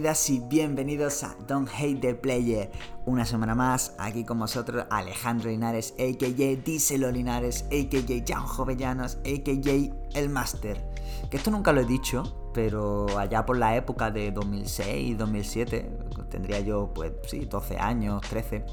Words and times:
y 0.00 0.40
bienvenidos 0.40 1.22
a 1.24 1.36
Don't 1.46 1.68
Hate 1.68 2.00
the 2.00 2.14
Player. 2.14 2.70
Una 3.04 3.26
semana 3.26 3.54
más, 3.54 3.94
aquí 3.98 4.24
con 4.24 4.38
vosotros 4.38 4.86
Alejandro 4.88 5.50
Linares, 5.50 5.92
a.k.a. 5.98 6.56
Díselo 6.64 7.10
Linares, 7.10 7.66
a.k.a. 7.66 8.24
Jan 8.26 8.46
Jovellanos, 8.46 9.16
a.k.a. 9.16 10.18
El 10.18 10.30
Master. 10.30 10.82
Que 11.30 11.36
esto 11.36 11.50
nunca 11.50 11.72
lo 11.72 11.82
he 11.82 11.84
dicho, 11.84 12.50
pero 12.54 13.18
allá 13.18 13.44
por 13.44 13.58
la 13.58 13.76
época 13.76 14.10
de 14.10 14.32
2006, 14.32 15.18
2007, 15.18 15.98
tendría 16.30 16.60
yo, 16.60 16.90
pues 16.94 17.12
sí, 17.26 17.40
12 17.40 17.76
años, 17.76 18.22
13, 18.22 18.64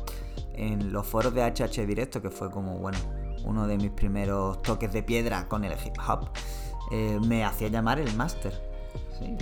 en 0.54 0.93
los 0.93 1.05
foros 1.05 1.33
de 1.33 1.41
HH 1.43 1.86
Directo, 1.86 2.21
que 2.21 2.29
fue 2.29 2.50
como, 2.50 2.78
bueno, 2.79 3.00
uno 3.43 3.68
de 3.68 3.75
mis 3.75 3.91
primeros 3.91 4.61
toques 4.61 4.93
de 4.93 5.04
piedra 5.04 5.50
con 5.50 5.65
el 5.65 5.73
hip 5.73 5.97
hop, 6.07 6.29
eh, 6.93 7.19
me 7.28 7.43
hacía 7.43 7.68
llamar 7.68 8.00
el 8.00 8.15
Master 8.15 8.66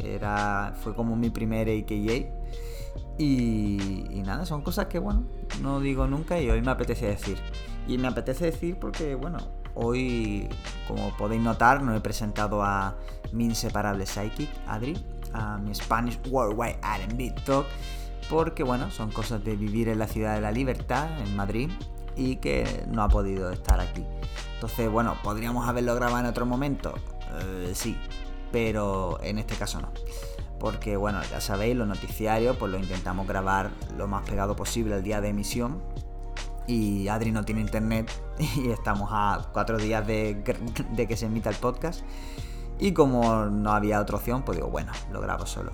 era, 0.03 0.73
fue 0.81 0.95
como 0.95 1.15
mi 1.15 1.29
primer 1.29 1.69
AKA. 1.69 2.27
Y, 3.17 4.21
nada, 4.25 4.45
son 4.45 4.61
cosas 4.61 4.87
que, 4.87 4.99
bueno, 4.99 5.23
no 5.61 5.79
digo 5.79 6.07
nunca 6.07 6.39
y 6.39 6.49
hoy 6.49 6.61
me 6.61 6.71
apetece 6.71 7.07
decir. 7.07 7.37
Y 7.87 7.97
me 7.97 8.07
apetece 8.07 8.45
decir 8.45 8.77
porque, 8.79 9.15
bueno, 9.15 9.37
hoy, 9.73 10.49
como 10.87 11.15
podéis 11.17 11.41
notar, 11.41 11.81
no 11.81 11.95
he 11.95 12.01
presentado 12.01 12.63
a 12.63 12.95
mi 13.31 13.45
inseparable 13.45 14.05
psychic, 14.05 14.49
Adri, 14.67 14.97
a 15.33 15.57
mi 15.57 15.73
Spanish 15.75 16.19
Worldwide 16.29 16.79
R&B 16.81 17.35
Talk, 17.45 17.65
porque, 18.29 18.63
bueno, 18.63 18.89
son 18.91 19.11
cosas 19.11 19.43
de 19.43 19.55
vivir 19.55 19.89
en 19.89 19.99
la 19.99 20.07
ciudad 20.07 20.35
de 20.35 20.41
la 20.41 20.51
libertad, 20.51 21.07
en 21.19 21.35
Madrid, 21.35 21.69
y 22.15 22.37
que 22.37 22.85
no 22.87 23.03
ha 23.03 23.09
podido 23.09 23.51
estar 23.51 23.79
aquí. 23.79 24.03
Entonces, 24.55 24.89
bueno, 24.89 25.15
¿podríamos 25.23 25.67
haberlo 25.67 25.95
grabado 25.95 26.19
en 26.19 26.25
otro 26.25 26.45
momento? 26.45 26.95
Eh, 27.41 27.71
sí, 27.73 27.97
pero 28.55 29.19
en 29.21 29.37
este 29.37 29.55
caso 29.55 29.81
no. 29.81 29.91
Porque 30.61 30.95
bueno, 30.95 31.19
ya 31.29 31.41
sabéis, 31.41 31.75
los 31.75 31.85
noticiarios 31.89 32.55
pues 32.55 32.71
lo 32.71 32.79
intentamos 32.79 33.27
grabar 33.27 33.69
lo 33.97 34.07
más 34.07 34.23
pegado 34.23 34.55
posible 34.55 34.95
el 34.95 35.03
día 35.03 35.19
de 35.19 35.27
emisión. 35.27 35.83
Y 36.65 37.09
Adri 37.09 37.33
no 37.33 37.43
tiene 37.43 37.59
internet 37.59 38.09
y 38.55 38.69
estamos 38.69 39.09
a 39.11 39.49
cuatro 39.51 39.77
días 39.77 40.07
de, 40.07 40.41
que 40.95 41.17
se 41.17 41.25
emita 41.25 41.49
el 41.49 41.57
podcast. 41.57 42.05
Y 42.79 42.93
como 42.93 43.47
no 43.47 43.73
había 43.73 43.99
otra 43.99 44.15
opción, 44.15 44.43
pues 44.43 44.57
digo, 44.57 44.69
bueno, 44.69 44.93
lo 45.11 45.19
grabo 45.19 45.45
solo. 45.45 45.73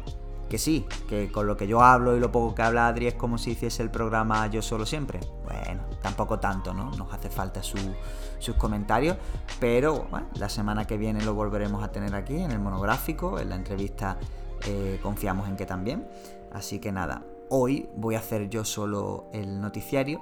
Que 0.51 0.57
sí, 0.57 0.85
que 1.07 1.31
con 1.31 1.47
lo 1.47 1.55
que 1.55 1.65
yo 1.65 1.81
hablo 1.81 2.17
y 2.17 2.19
lo 2.19 2.29
poco 2.29 2.53
que 2.53 2.61
habla 2.61 2.89
Adri 2.89 3.07
es 3.07 3.13
como 3.13 3.37
si 3.37 3.51
hiciese 3.51 3.83
el 3.83 3.89
programa 3.89 4.47
yo 4.47 4.61
solo 4.61 4.85
siempre. 4.85 5.21
Bueno, 5.45 5.83
tampoco 6.01 6.41
tanto, 6.41 6.73
¿no? 6.73 6.91
Nos 6.91 7.13
hace 7.13 7.29
falta 7.29 7.63
sus 7.63 8.55
comentarios, 8.57 9.15
pero 9.61 10.09
la 10.35 10.49
semana 10.49 10.85
que 10.85 10.97
viene 10.97 11.23
lo 11.23 11.35
volveremos 11.35 11.81
a 11.81 11.93
tener 11.93 12.13
aquí 12.15 12.35
en 12.35 12.51
el 12.51 12.59
monográfico, 12.59 13.39
en 13.39 13.47
la 13.47 13.55
entrevista 13.55 14.17
eh, 14.65 14.99
confiamos 15.01 15.47
en 15.47 15.55
que 15.55 15.65
también. 15.65 16.05
Así 16.51 16.79
que 16.79 16.91
nada, 16.91 17.23
hoy 17.47 17.89
voy 17.95 18.15
a 18.15 18.19
hacer 18.19 18.49
yo 18.49 18.65
solo 18.65 19.29
el 19.31 19.61
noticiario, 19.61 20.19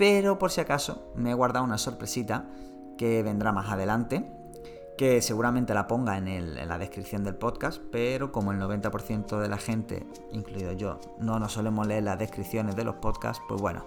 pero 0.00 0.36
por 0.36 0.50
si 0.50 0.60
acaso 0.60 1.12
me 1.14 1.30
he 1.30 1.34
guardado 1.34 1.64
una 1.64 1.78
sorpresita 1.78 2.46
que 2.98 3.22
vendrá 3.22 3.52
más 3.52 3.70
adelante 3.70 4.28
que 5.00 5.22
seguramente 5.22 5.72
la 5.72 5.86
ponga 5.86 6.18
en, 6.18 6.68
la 6.68 6.76
descripción 6.76 7.24
del 7.24 7.34
podcast, 7.34 7.80
pero 7.90 8.30
como 8.30 8.52
el 8.52 8.60
90% 8.60 9.40
de 9.40 9.48
la 9.48 9.56
gente, 9.56 10.06
incluido 10.30 10.72
yo, 10.72 11.00
no 11.18 11.38
nos 11.38 11.54
solemos 11.54 11.86
leer 11.86 12.02
las 12.02 12.18
descripciones 12.18 12.76
de 12.76 12.84
los 12.84 12.96
podcasts, 12.96 13.42
pues 13.48 13.62
bueno, 13.62 13.86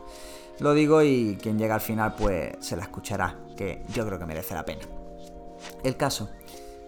lo 0.60 0.74
digo 0.74 1.04
y 1.04 1.38
quien 1.40 1.60
llega 1.60 1.76
al 1.76 1.82
final 1.82 2.16
pues 2.16 2.56
se 2.62 2.76
la 2.76 2.82
escuchará, 2.82 3.38
que 3.56 3.84
yo 3.94 4.08
creo 4.08 4.18
que 4.18 4.26
merece 4.26 4.56
la 4.56 4.66
pena. 4.66 4.82
El 5.84 5.98
caso, 5.98 6.32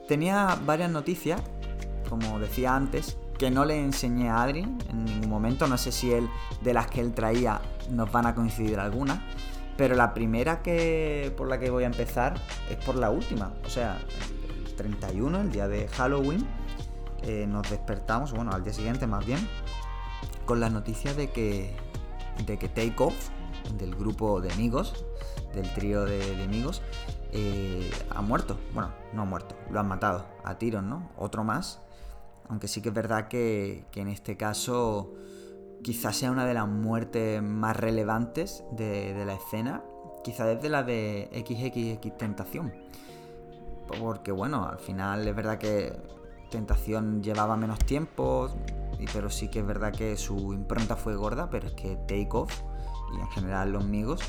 tenía 0.08 0.58
varias 0.66 0.90
noticias, 0.90 1.40
como 2.10 2.40
decía 2.40 2.76
antes, 2.76 3.20
que 3.38 3.52
no 3.52 3.64
le 3.64 3.80
enseñé 3.80 4.32
a 4.32 4.42
Adri 4.42 4.62
en 4.90 5.06
ningún 5.06 5.30
momento, 5.30 5.68
no 5.68 5.78
sé 5.78 5.92
si 5.92 6.12
él, 6.12 6.28
de 6.64 6.74
las 6.74 6.88
que 6.88 7.00
él 7.00 7.14
traía, 7.14 7.62
nos 7.92 8.12
van 8.12 8.26
a 8.26 8.34
coincidir 8.34 8.80
algunas. 8.80 9.20
Pero 9.78 9.96
la 9.96 10.14
primera 10.14 10.62
que 10.62 11.34
por 11.36 11.50
la 11.50 11.60
que 11.60 11.70
voy 11.70 11.84
a 11.84 11.88
empezar 11.88 12.40
es 12.70 12.78
por 12.78 12.96
la 12.96 13.10
última. 13.10 13.54
O 13.66 13.70
sea, 13.70 14.00
el 14.66 14.76
31, 14.76 15.42
el 15.42 15.52
día 15.52 15.68
de 15.68 15.88
Halloween, 15.90 16.48
eh, 17.24 17.46
nos 17.48 17.70
despertamos, 17.70 18.32
bueno, 18.32 18.52
al 18.52 18.64
día 18.64 18.74
siguiente 18.74 19.08
más 19.08 19.26
bien, 19.26 19.40
con 20.46 20.60
la 20.60 20.70
noticia 20.70 21.14
de 21.14 21.32
que, 21.32 21.76
de 22.46 22.58
que 22.58 22.70
Take 22.70 22.96
Off, 23.00 23.30
del 23.78 23.96
grupo 23.96 24.42
de 24.42 24.52
amigos, 24.52 25.06
del 25.54 25.74
trío 25.74 26.06
de, 26.06 26.44
amigos, 26.44 26.82
eh, 27.32 27.90
ha 28.12 28.22
muerto. 28.22 28.58
Bueno, 28.74 28.92
no 29.14 29.24
ha 29.24 29.26
muerto, 29.26 29.56
lo 29.72 29.80
han 29.80 29.88
matado 29.88 30.26
a 30.44 30.58
tiros, 30.58 30.84
¿no? 30.84 31.10
Otro 31.18 31.44
más. 31.44 31.82
Aunque 32.48 32.68
sí 32.68 32.82
que 32.82 32.90
es 32.90 32.96
verdad 32.96 33.28
que, 33.28 33.86
que 33.92 34.02
en 34.02 34.08
este 34.08 34.38
caso 34.38 35.16
quizás 35.86 36.16
sea 36.16 36.32
una 36.32 36.48
de 36.48 36.56
las 36.56 36.68
muertes 36.68 37.44
más 37.44 37.78
relevantes 37.78 38.64
de, 38.72 39.24
la 39.24 39.36
escena, 39.36 39.84
quizás 40.24 40.48
desde 40.48 40.68
la 40.68 40.82
de 40.82 41.30
XXX 41.32 42.18
Tentación. 42.18 42.74
Porque 44.00 44.32
bueno, 44.32 44.68
al 44.68 44.80
final 44.80 45.28
es 45.28 45.36
verdad 45.36 45.60
que 45.60 45.96
Tentación 46.50 47.22
llevaba 47.22 47.56
menos 47.56 47.78
tiempo, 47.78 48.50
pero 49.14 49.30
sí 49.30 49.48
que 49.50 49.60
es 49.60 49.68
verdad 49.68 49.92
que 49.92 50.18
su 50.18 50.54
impronta 50.54 50.96
fue 50.96 51.16
gorda, 51.16 51.52
pero 51.52 51.68
es 51.68 51.74
que 51.74 51.98
Take 51.98 52.30
Off 52.32 52.52
y 53.16 53.20
en 53.20 53.28
general 53.28 53.72
los 53.72 53.84
amigos 53.84 54.22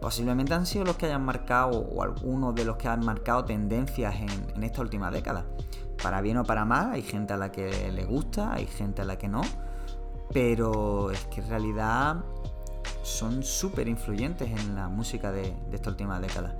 posiblemente 0.00 0.54
han 0.54 0.64
sido 0.64 0.84
los 0.84 0.96
que 0.96 1.06
hayan 1.06 1.24
marcado 1.24 1.76
o 1.76 2.04
algunos 2.04 2.54
de 2.54 2.64
los 2.64 2.76
que 2.76 2.86
han 2.86 3.04
marcado 3.04 3.44
tendencias 3.44 4.14
en, 4.14 4.28
en 4.54 4.62
esta 4.62 4.82
última 4.82 5.10
década. 5.10 5.44
Para 6.00 6.20
bien 6.20 6.36
o 6.36 6.44
para 6.44 6.64
mal, 6.64 6.92
hay 6.92 7.02
gente 7.02 7.32
a 7.32 7.36
la 7.36 7.50
que 7.50 7.90
le 7.90 8.04
gusta, 8.04 8.52
hay 8.52 8.68
gente 8.68 9.02
a 9.02 9.04
la 9.04 9.18
que 9.18 9.26
no 9.26 9.40
pero 10.32 11.10
es 11.10 11.24
que 11.26 11.40
en 11.40 11.48
realidad 11.48 12.16
son 13.02 13.42
súper 13.42 13.88
influyentes 13.88 14.50
en 14.50 14.74
la 14.74 14.88
música 14.88 15.32
de, 15.32 15.54
esta 15.72 15.90
última 15.90 16.20
década. 16.20 16.56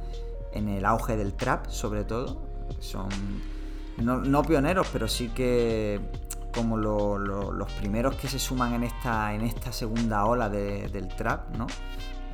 En 0.52 0.68
el 0.68 0.84
auge 0.84 1.16
del 1.16 1.34
trap, 1.34 1.66
sobre 1.68 2.04
todo. 2.04 2.42
Son 2.80 3.08
no, 3.98 4.42
pioneros, 4.42 4.88
pero 4.92 5.08
sí 5.08 5.28
que 5.28 6.00
como 6.54 6.76
los 6.76 7.72
primeros 7.74 8.16
que 8.16 8.28
se 8.28 8.38
suman 8.38 8.74
en 8.74 8.84
esta, 8.84 9.34
en 9.34 9.42
esta 9.42 9.72
segunda 9.72 10.24
ola 10.24 10.48
del 10.48 11.08
trap, 11.08 11.54
¿no? 11.56 11.66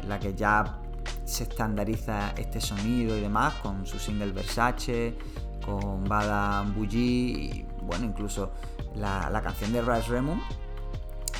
En 0.02 0.08
la 0.08 0.18
que 0.18 0.34
ya 0.34 0.78
se 1.24 1.44
estandariza 1.44 2.30
este 2.36 2.60
sonido 2.60 3.16
y 3.16 3.20
demás, 3.20 3.54
con 3.54 3.86
su 3.86 3.98
single 3.98 4.32
Versace, 4.32 5.16
con 5.64 6.04
Bada 6.04 6.62
Bougie 6.74 6.98
y 7.00 7.66
bueno, 7.82 8.06
incluso 8.06 8.52
la, 8.94 9.40
canción 9.42 9.72
de 9.72 9.82
Rice 9.82 10.10
Raymond 10.10 10.40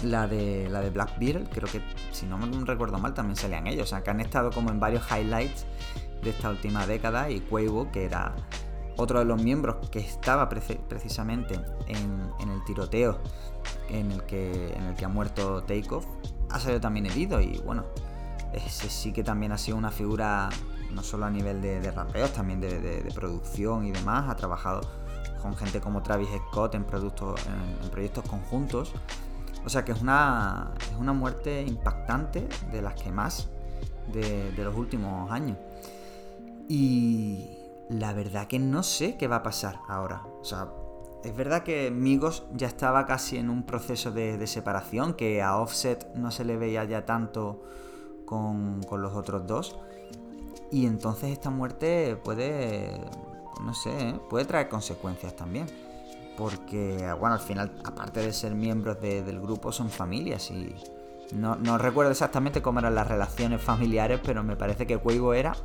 la 0.02 0.26
de, 0.26 0.68
la 0.68 0.80
de 0.80 0.90
Black 0.90 1.18
Beetle, 1.18 1.46
creo 1.50 1.70
que 1.70 1.80
si 2.12 2.26
no 2.26 2.38
me 2.38 2.46
recuerdo 2.64 2.98
mal 2.98 3.14
también 3.14 3.36
salían 3.36 3.66
ellos, 3.66 3.84
o 3.84 3.90
sea 3.90 4.02
que 4.02 4.10
han 4.10 4.20
estado 4.20 4.50
como 4.50 4.70
en 4.70 4.80
varios 4.80 5.04
highlights 5.10 5.66
de 6.22 6.30
esta 6.30 6.50
última 6.50 6.86
década 6.86 7.30
y 7.30 7.40
Quavo, 7.40 7.90
que 7.92 8.04
era 8.04 8.34
otro 8.96 9.18
de 9.18 9.24
los 9.24 9.42
miembros 9.42 9.88
que 9.90 9.98
estaba 10.00 10.48
precisamente 10.48 11.54
en, 11.86 12.50
el 12.50 12.64
tiroteo 12.64 13.20
en 13.88 14.12
el, 14.12 14.22
que, 14.24 14.72
en 14.74 14.84
el 14.84 14.94
que 14.94 15.04
ha 15.04 15.08
muerto 15.08 15.62
Takeoff, 15.64 16.06
ha 16.50 16.60
salido 16.60 16.80
también 16.80 17.06
herido 17.06 17.40
y 17.40 17.58
bueno, 17.64 17.84
ese 18.52 18.88
sí 18.88 19.12
que 19.12 19.24
también 19.24 19.52
ha 19.52 19.58
sido 19.58 19.76
una 19.76 19.90
figura 19.90 20.48
no 20.92 21.02
solo 21.02 21.26
a 21.26 21.30
nivel 21.30 21.60
de, 21.60 21.90
rapeos, 21.90 22.32
también 22.32 22.60
de, 22.60 23.10
producción 23.14 23.84
y 23.84 23.90
demás, 23.90 24.30
ha 24.30 24.36
trabajado 24.36 24.80
con 25.42 25.56
gente 25.56 25.80
como 25.80 26.02
Travis 26.02 26.28
Scott 26.48 26.74
en, 26.74 26.84
productos, 26.84 27.40
en 27.82 27.90
proyectos 27.90 28.24
conjuntos 28.26 28.92
o 29.64 29.68
sea 29.68 29.84
que 29.84 29.92
es 29.92 30.00
una, 30.00 30.72
es 30.90 30.98
una 30.98 31.12
muerte 31.12 31.62
impactante 31.62 32.46
de 32.70 32.82
las 32.82 32.94
que 32.94 33.10
más 33.10 33.48
de, 34.12 34.52
los 34.56 34.76
últimos 34.76 35.30
años. 35.30 35.56
Y 36.68 37.48
la 37.88 38.12
verdad 38.12 38.46
que 38.46 38.58
no 38.58 38.82
sé 38.82 39.16
qué 39.16 39.26
va 39.28 39.36
a 39.36 39.42
pasar 39.42 39.80
ahora. 39.88 40.22
O 40.40 40.44
sea, 40.44 40.68
es 41.22 41.34
verdad 41.34 41.62
que 41.62 41.90
Migos 41.90 42.44
ya 42.52 42.66
estaba 42.66 43.06
casi 43.06 43.38
en 43.38 43.48
un 43.48 43.64
proceso 43.64 44.12
de, 44.12 44.46
separación, 44.46 45.14
que 45.14 45.42
a 45.42 45.56
Offset 45.58 46.14
no 46.14 46.30
se 46.30 46.44
le 46.44 46.56
veía 46.56 46.84
ya 46.84 47.06
tanto 47.06 47.62
con, 48.26 48.82
con, 48.82 49.00
los 49.00 49.14
otros 49.14 49.46
dos. 49.46 49.78
Y 50.70 50.86
entonces 50.86 51.30
esta 51.30 51.50
muerte 51.50 52.16
puede, 52.22 53.00
no 53.62 53.72
sé, 53.74 54.10
¿eh? 54.10 54.20
puede 54.28 54.44
traer 54.44 54.68
consecuencias 54.68 55.36
también 55.36 55.66
porque, 56.36 57.12
bueno, 57.18 57.34
al 57.34 57.40
final, 57.40 57.72
aparte 57.84 58.20
de 58.20 58.32
ser 58.32 58.54
miembros 58.54 59.00
del 59.00 59.40
grupo, 59.40 59.72
son 59.72 59.90
familias 59.90 60.50
y 60.50 60.74
no, 61.32 61.78
recuerdo 61.78 62.10
exactamente 62.10 62.62
cómo 62.62 62.80
eran 62.80 62.94
las 62.94 63.08
relaciones 63.08 63.60
familiares, 63.60 64.20
pero 64.22 64.42
me 64.42 64.56
parece 64.56 64.86
que 64.86 64.98
Cuego 64.98 65.34
era 65.34 65.56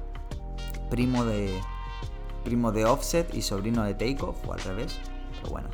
primo 0.89 1.25
de 1.25 1.59
primo 2.43 2.71
de 2.71 2.85
Offset 2.85 3.33
y 3.35 3.41
sobrino 3.41 3.83
de 3.83 3.93
Takeoff, 3.93 4.37
o 4.47 4.53
al 4.53 4.59
revés, 4.61 4.97
pero 5.37 5.51
bueno, 5.51 5.69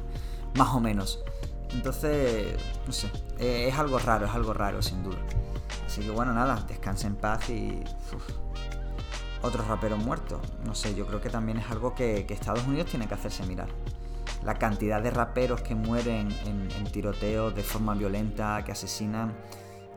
más 0.58 0.74
o 0.74 0.80
menos. 0.80 1.24
Entonces, 1.72 2.56
no 2.88 2.92
sé, 2.92 3.10
eh, 3.40 3.68
es 3.70 3.78
algo 3.78 4.00
raro, 4.00 4.26
es 4.26 4.32
algo 4.34 4.54
raro, 4.54 4.82
sin 4.82 5.04
duda. 5.04 5.20
Así 5.86 6.02
que 6.02 6.10
bueno, 6.10 6.34
nada, 6.34 6.66
descanse 6.68 7.08
en 7.08 7.16
paz 7.16 7.50
y... 7.50 7.84
otro 9.42 9.64
rapero 9.64 9.96
muerto. 9.98 10.42
No 10.66 10.74
sé, 10.74 10.96
yo 10.96 11.06
creo 11.06 11.22
que 11.22 11.30
también 11.30 11.60
es 11.60 11.70
algo 11.70 11.94
que 11.94 12.26
Estados 12.28 12.66
Unidos 12.66 12.90
tiene 12.90 13.08
que 13.08 13.14
hacerse 13.14 13.46
mirar 13.46 13.70
la 14.46 14.56
cantidad 14.56 15.02
de 15.02 15.10
raperos 15.10 15.62
que 15.62 15.76
mueren 15.76 16.30
en, 16.46 16.86
tiroteos 16.92 17.54
de 17.56 17.64
forma 17.64 17.96
violenta, 17.96 18.64
que 18.64 18.72
asesinan, 18.72 19.34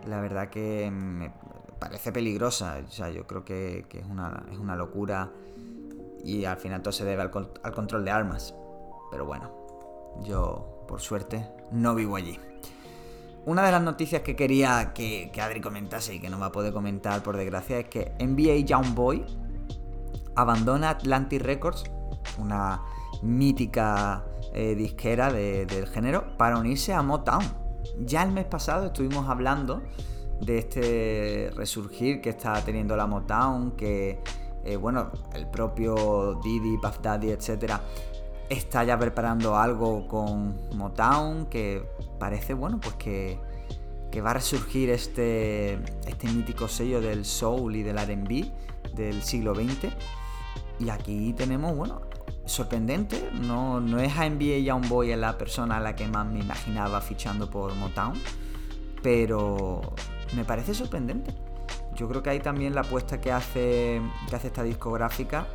la 0.06 0.21
verdad 0.21 0.49
que 0.49 0.91
me 0.91 1.31
parece 1.79 2.11
peligrosa. 2.11 2.81
O 2.87 2.91
sea, 2.91 3.11
yo 3.11 3.27
creo 3.27 3.45
que, 3.45 3.85
es, 3.91 4.06
una, 4.06 4.45
es, 4.50 4.59
una, 4.59 4.75
locura 4.75 5.31
y 6.25 6.45
al 6.47 6.56
final 6.56 6.83
todo 6.83 6.93
se 6.93 7.05
debe 7.05 7.23
al, 7.23 7.31
al 7.62 7.73
control 7.73 8.05
de 8.05 8.11
armas. 8.11 8.55
Pero 9.11 9.27
bueno, 9.27 9.53
yo 10.25 10.85
por 10.89 11.00
suerte 11.00 11.47
no 11.71 11.95
vivo 11.95 12.17
allí. 12.17 12.41
Una 13.45 13.65
de 13.65 13.73
las 13.73 13.83
noticias 13.83 14.23
que 14.23 14.37
quería 14.37 14.93
que, 14.93 15.31
Adri 15.41 15.61
comentase 15.61 16.15
y 16.15 16.21
que 16.21 16.29
no 16.29 16.39
va 16.39 16.47
a 16.47 16.53
poder 16.53 16.73
comentar 16.73 17.23
por 17.23 17.37
desgracia 17.37 17.79
es 17.79 17.87
que 17.89 18.12
NBA 18.19 18.67
Youngboy 18.67 19.25
abandona 20.35 20.91
Atlantic 20.91 21.43
Records, 21.43 21.85
una 22.39 22.83
mítica 23.23 24.25
eh, 24.55 24.75
disquera 24.75 25.33
del 25.33 25.87
género, 25.87 26.37
para 26.37 26.59
unirse 26.59 26.93
a 26.93 27.03
Motown. 27.03 27.45
Ya 28.00 28.23
el 28.23 28.33
mes 28.33 28.45
pasado 28.45 28.87
estuvimos 28.87 29.29
hablando 29.29 29.83
de 30.41 30.59
este 30.59 31.50
resurgir 31.56 32.21
que 32.21 32.31
está 32.31 32.65
teniendo 32.65 32.97
la 32.97 33.06
Motown, 33.06 33.73
que 33.73 34.21
eh, 34.65 34.77
bueno, 34.77 35.11
el 35.35 35.47
propio 35.47 36.41
Didi, 36.43 36.79
Puff 36.79 37.00
Daddy, 37.00 37.31
etcétera, 37.31 37.81
está 38.49 38.85
ya 38.85 38.99
preparando 38.99 39.56
algo 39.56 40.06
con 40.06 40.56
Motown 40.77 41.47
que 41.47 41.85
parece, 42.19 42.55
bueno, 42.55 42.81
pues 42.81 42.95
que, 42.95 43.41
va 44.21 44.31
a 44.31 44.35
resurgir 44.35 44.91
este, 44.91 45.75
este 46.05 46.27
mítico 46.27 46.67
sello 46.67 47.00
del 47.00 47.25
soul 47.25 47.77
y 47.77 47.85
del 47.85 47.99
RB 47.99 48.50
del 48.97 49.23
siglo 49.23 49.55
XX. 49.55 49.95
Y 50.81 50.91
aquí 50.91 51.33
tenemos, 51.35 51.77
bueno, 51.77 52.00
sorprendente, 52.49 53.31
no, 53.33 53.81
no 53.81 54.00
es 54.00 54.17
a 54.17 54.29
NBA 54.29 54.75
Boy 54.89 55.15
la 55.17 55.37
persona 55.39 55.77
a 55.77 55.81
la 55.81 55.95
que 55.95 56.06
más 56.06 56.27
me 56.27 56.41
imaginaba 56.41 57.00
fichando 57.00 57.50
por 57.50 57.75
Motown, 57.75 58.15
pero 59.03 59.81
me 60.35 60.45
parece 60.45 60.75
sorprendente. 60.75 61.35
Yo 61.95 62.09
creo 62.09 62.23
que 62.23 62.31
ahí 62.31 62.41
también 62.41 62.75
la 62.75 62.83
apuesta 62.83 63.21
que 63.21 63.33
hace, 63.33 64.00
que 64.29 64.37
hace 64.37 64.47
esta 64.49 64.62
discográfica 64.62 65.49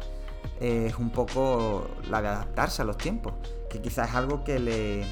es 0.60 0.98
un 0.98 1.10
poco 1.10 1.88
la 2.10 2.22
de 2.22 2.28
adaptarse 2.28 2.82
a 2.82 2.86
los 2.86 2.98
tiempos, 2.98 3.34
que 3.70 3.82
quizás 3.82 4.10
es 4.10 4.16
algo 4.16 4.44
que, 4.44 4.60
le, 4.60 5.06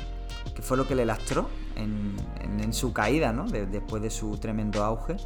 que 0.56 0.62
fue 0.62 0.78
lo 0.78 0.88
que 0.88 0.96
le 0.96 1.06
lastró 1.06 1.50
en, 1.76 2.74
su 2.74 2.94
caída, 2.94 3.34
¿no? 3.34 3.48
después 3.48 4.02
de 4.02 4.10
su 4.10 4.38
tremendo 4.38 4.84
auge. 4.84 5.18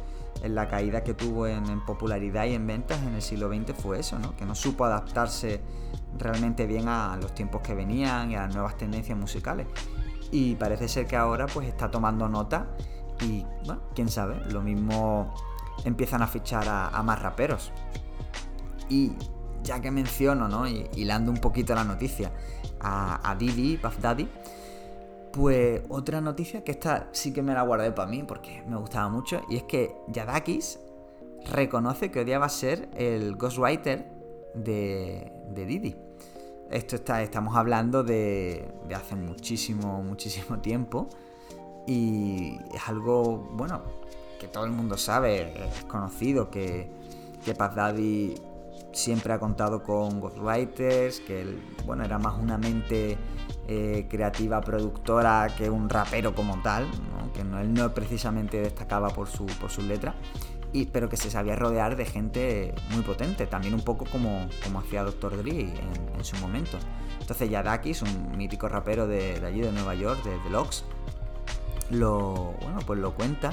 En 0.42 0.54
la 0.54 0.68
caída 0.68 1.02
que 1.02 1.14
tuvo 1.14 1.46
en, 1.46 1.84
popularidad 1.86 2.44
y 2.44 2.54
en 2.54 2.66
ventas 2.66 3.02
en 3.02 3.14
el 3.14 3.22
siglo 3.22 3.48
XX 3.48 3.72
fue 3.72 4.00
eso, 4.00 4.18
¿no? 4.18 4.36
que 4.36 4.44
no 4.44 4.54
supo 4.54 4.84
adaptarse 4.84 5.60
realmente 6.18 6.66
bien 6.66 6.88
a 6.88 7.16
los 7.20 7.34
tiempos 7.34 7.62
que 7.62 7.74
venían 7.74 8.30
y 8.30 8.36
a 8.36 8.42
las 8.42 8.54
nuevas 8.54 8.76
tendencias 8.76 9.18
musicales. 9.18 9.66
Y 10.30 10.54
parece 10.56 10.88
ser 10.88 11.06
que 11.06 11.16
ahora 11.16 11.46
pues 11.46 11.68
está 11.68 11.90
tomando 11.90 12.28
nota 12.28 12.66
y, 13.20 13.44
bueno, 13.64 13.82
quién 13.94 14.08
sabe, 14.08 14.40
lo 14.50 14.60
mismo 14.60 15.34
empiezan 15.84 16.22
a 16.22 16.26
fichar 16.26 16.66
a, 16.68 17.02
más 17.02 17.20
raperos. 17.22 17.72
Y 18.88 19.12
ya 19.62 19.80
que 19.80 19.90
menciono, 19.90 20.48
¿no? 20.48 20.66
Y 20.66 20.88
hilando 20.94 21.30
un 21.30 21.38
poquito 21.38 21.74
la 21.74 21.84
noticia 21.84 22.32
a, 22.80 23.30
a 23.30 23.34
Didi, 23.34 23.76
Puff 23.76 23.98
Daddy, 24.00 24.28
pues 25.32 25.82
otra 25.88 26.20
noticia 26.20 26.64
que 26.64 26.72
esta 26.72 27.08
sí 27.12 27.32
que 27.32 27.42
me 27.42 27.52
la 27.52 27.62
guardé 27.62 27.92
para 27.92 28.08
mí 28.08 28.22
porque 28.22 28.62
me 28.66 28.76
gustaba 28.76 29.08
mucho, 29.08 29.42
y 29.50 29.56
es 29.56 29.64
que 29.64 29.94
Yadakis 30.08 30.78
reconoce 31.52 32.10
que 32.10 32.20
odiaba 32.20 32.48
ser 32.48 32.88
el 32.96 33.36
ghostwriter 33.36 34.15
de, 34.56 35.32
Didi. 35.54 35.96
Esto 36.70 36.96
está, 36.96 37.22
estamos 37.22 37.56
hablando 37.56 38.02
de, 38.02 38.72
hace 38.94 39.14
muchísimo, 39.14 40.02
muchísimo 40.02 40.58
tiempo. 40.62 41.08
Y 41.86 42.58
es 42.74 42.88
algo, 42.88 43.50
bueno, 43.52 43.82
que 44.40 44.48
todo 44.48 44.64
el 44.64 44.72
mundo 44.72 44.96
sabe, 44.96 45.66
es 45.68 45.84
conocido 45.84 46.50
que, 46.50 46.90
que 47.44 47.54
Daddy 47.54 48.34
siempre 48.92 49.32
ha 49.32 49.38
contado 49.38 49.82
con 49.82 50.20
ghostwriters, 50.20 51.20
que 51.20 51.42
él, 51.42 51.62
bueno, 51.84 52.04
era 52.04 52.18
más 52.18 52.38
una 52.40 52.58
mente 52.58 53.16
eh, 53.68 54.06
creativa 54.08 54.60
productora 54.60 55.48
que 55.56 55.68
un 55.68 55.88
rapero 55.88 56.34
como 56.34 56.60
tal, 56.62 56.86
que 57.34 57.44
no, 57.44 57.60
él 57.60 57.72
no 57.72 57.92
precisamente 57.92 58.60
destacaba 58.60 59.10
por 59.10 59.28
su, 59.28 59.46
por 59.60 59.70
sus 59.70 59.84
letras, 59.84 60.14
y, 60.72 60.86
pero 60.86 61.08
que 61.08 61.16
se 61.16 61.30
sabía 61.30 61.56
rodear 61.56 61.96
de 61.96 62.04
gente 62.04 62.74
muy 62.90 63.02
potente, 63.02 63.46
también 63.46 63.74
un 63.74 63.82
poco 63.82 64.04
como, 64.04 64.48
como 64.62 64.80
hacía 64.80 65.02
Dr. 65.04 65.38
Dre 65.38 65.72
en, 66.16 66.24
su 66.24 66.36
momento. 66.36 66.78
Entonces 67.20 67.48
Yadakis, 67.48 68.02
un 68.02 68.36
mítico 68.36 68.68
rapero 68.68 69.06
de, 69.06 69.40
allí 69.44 69.60
de 69.60 69.72
Nueva 69.72 69.94
York, 69.94 70.22
de 70.24 70.50
Locks, 70.50 70.84
lo, 71.90 72.54
bueno, 72.60 72.78
pues 72.86 72.98
lo 72.98 73.14
cuenta 73.14 73.52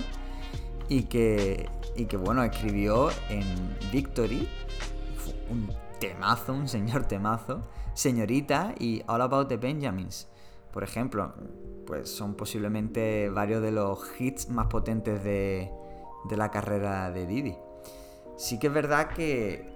y 0.89 1.03
que, 1.03 1.69
y 1.95 2.05
que 2.05 2.17
bueno, 2.17 2.43
escribió 2.43 3.09
en 3.29 3.77
Victory 3.91 4.47
un 5.49 5.71
temazo, 5.99 6.53
un 6.53 6.67
señor 6.67 7.05
temazo, 7.05 7.61
Señorita 7.93 8.73
y 8.79 9.03
All 9.07 9.21
About 9.21 9.49
the 9.49 9.57
Benjamins. 9.57 10.27
Por 10.71 10.83
ejemplo, 10.83 11.33
pues 11.85 12.09
son 12.09 12.33
posiblemente 12.33 13.29
varios 13.29 13.61
de 13.61 13.71
los 13.71 13.99
hits 14.19 14.49
más 14.49 14.67
potentes 14.67 15.23
de, 15.23 15.71
de 16.29 16.37
la 16.37 16.51
carrera 16.51 17.11
de 17.11 17.25
Didi. 17.25 17.55
Sí 18.37 18.59
que 18.59 18.67
es 18.67 18.73
verdad 18.73 19.09
que 19.09 19.71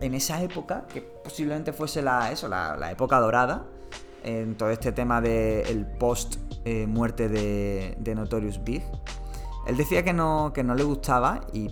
en 0.00 0.14
esa 0.14 0.42
época, 0.42 0.86
que 0.92 1.00
posiblemente 1.00 1.72
fuese 1.72 2.02
la, 2.02 2.32
eso, 2.32 2.48
la, 2.48 2.90
época 2.90 3.20
dorada, 3.20 3.66
en 4.24 4.56
todo 4.56 4.70
este 4.70 4.92
tema 4.92 5.20
del 5.20 5.66
el 5.66 5.86
post 5.86 6.36
eh, 6.64 6.86
muerte 6.86 7.28
de, 7.28 7.96
de, 7.98 8.14
Notorious 8.14 8.62
Big, 8.62 8.82
él 9.66 9.76
decía 9.76 10.02
que 10.02 10.12
no, 10.12 10.52
que 10.52 10.64
no 10.64 10.74
le 10.74 10.84
gustaba 10.84 11.40
y 11.52 11.70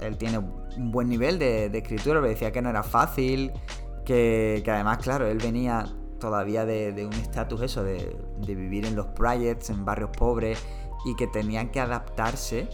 él 0.00 0.16
tiene 0.16 0.38
un 0.38 0.92
buen 0.92 1.08
nivel 1.08 1.38
de, 1.38 1.66
escritura, 1.66 2.20
pero 2.20 2.28
decía 2.28 2.52
que 2.52 2.62
no 2.62 2.70
era 2.70 2.82
fácil, 2.82 3.52
que, 4.04 4.62
además, 4.66 4.98
claro, 4.98 5.26
él 5.26 5.38
venía 5.38 5.86
todavía 6.18 6.64
de, 6.64 7.06
un 7.06 7.12
estatus 7.14 7.62
eso, 7.62 7.82
de, 7.82 8.16
vivir 8.46 8.86
en 8.86 8.96
los 8.96 9.06
projects, 9.06 9.70
en 9.70 9.84
barrios 9.84 10.10
pobres, 10.10 10.62
y 11.04 11.14
que 11.16 11.26
tenían 11.26 11.70
que 11.70 11.80
adaptarse 11.80 12.68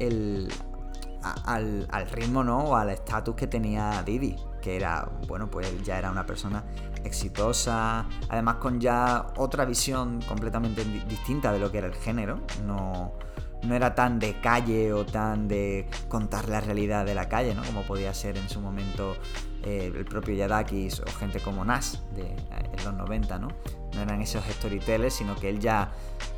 al, 0.00 2.08
ritmo, 2.10 2.44
¿no? 2.44 2.64
O 2.64 2.76
al 2.76 2.90
estatus 2.90 3.34
que 3.34 3.46
tenía 3.46 4.02
Didi, 4.02 4.36
que 4.62 4.76
era, 4.76 5.10
bueno, 5.28 5.50
pues 5.50 5.82
ya 5.82 5.98
era 5.98 6.10
una 6.10 6.26
persona 6.26 6.64
exitosa, 7.04 8.06
además 8.28 8.56
con 8.56 8.80
ya 8.80 9.26
otra 9.36 9.64
visión 9.64 10.20
completamente 10.28 10.84
distinta 10.84 11.52
de 11.52 11.58
lo 11.58 11.70
que 11.70 11.78
era 11.78 11.86
el 11.86 11.94
género, 11.94 12.40
no 12.66 13.14
no 13.62 13.74
era 13.74 13.94
tan 13.94 14.18
de 14.18 14.40
calle 14.40 14.92
o 14.92 15.04
tan 15.04 15.48
de 15.48 15.88
contar 16.08 16.48
la 16.48 16.60
realidad 16.60 17.04
de 17.04 17.14
la 17.14 17.28
calle, 17.28 17.54
¿no? 17.54 17.62
Como 17.64 17.82
podía 17.82 18.14
ser 18.14 18.38
en 18.38 18.48
su 18.48 18.60
momento 18.60 19.16
eh, 19.62 19.92
el 19.94 20.04
propio 20.04 20.34
Yadakis 20.34 21.00
o 21.00 21.06
gente 21.18 21.40
como 21.40 21.64
Nas 21.64 22.02
de, 22.14 22.22
eh, 22.22 22.36
en 22.78 22.84
los 22.84 22.94
90, 22.94 23.38
¿no? 23.38 23.48
No 23.94 24.00
eran 24.00 24.22
esos 24.22 24.44
storytellers, 24.44 25.14
sino 25.14 25.34
que 25.36 25.50
él 25.50 25.60
ya 25.60 25.92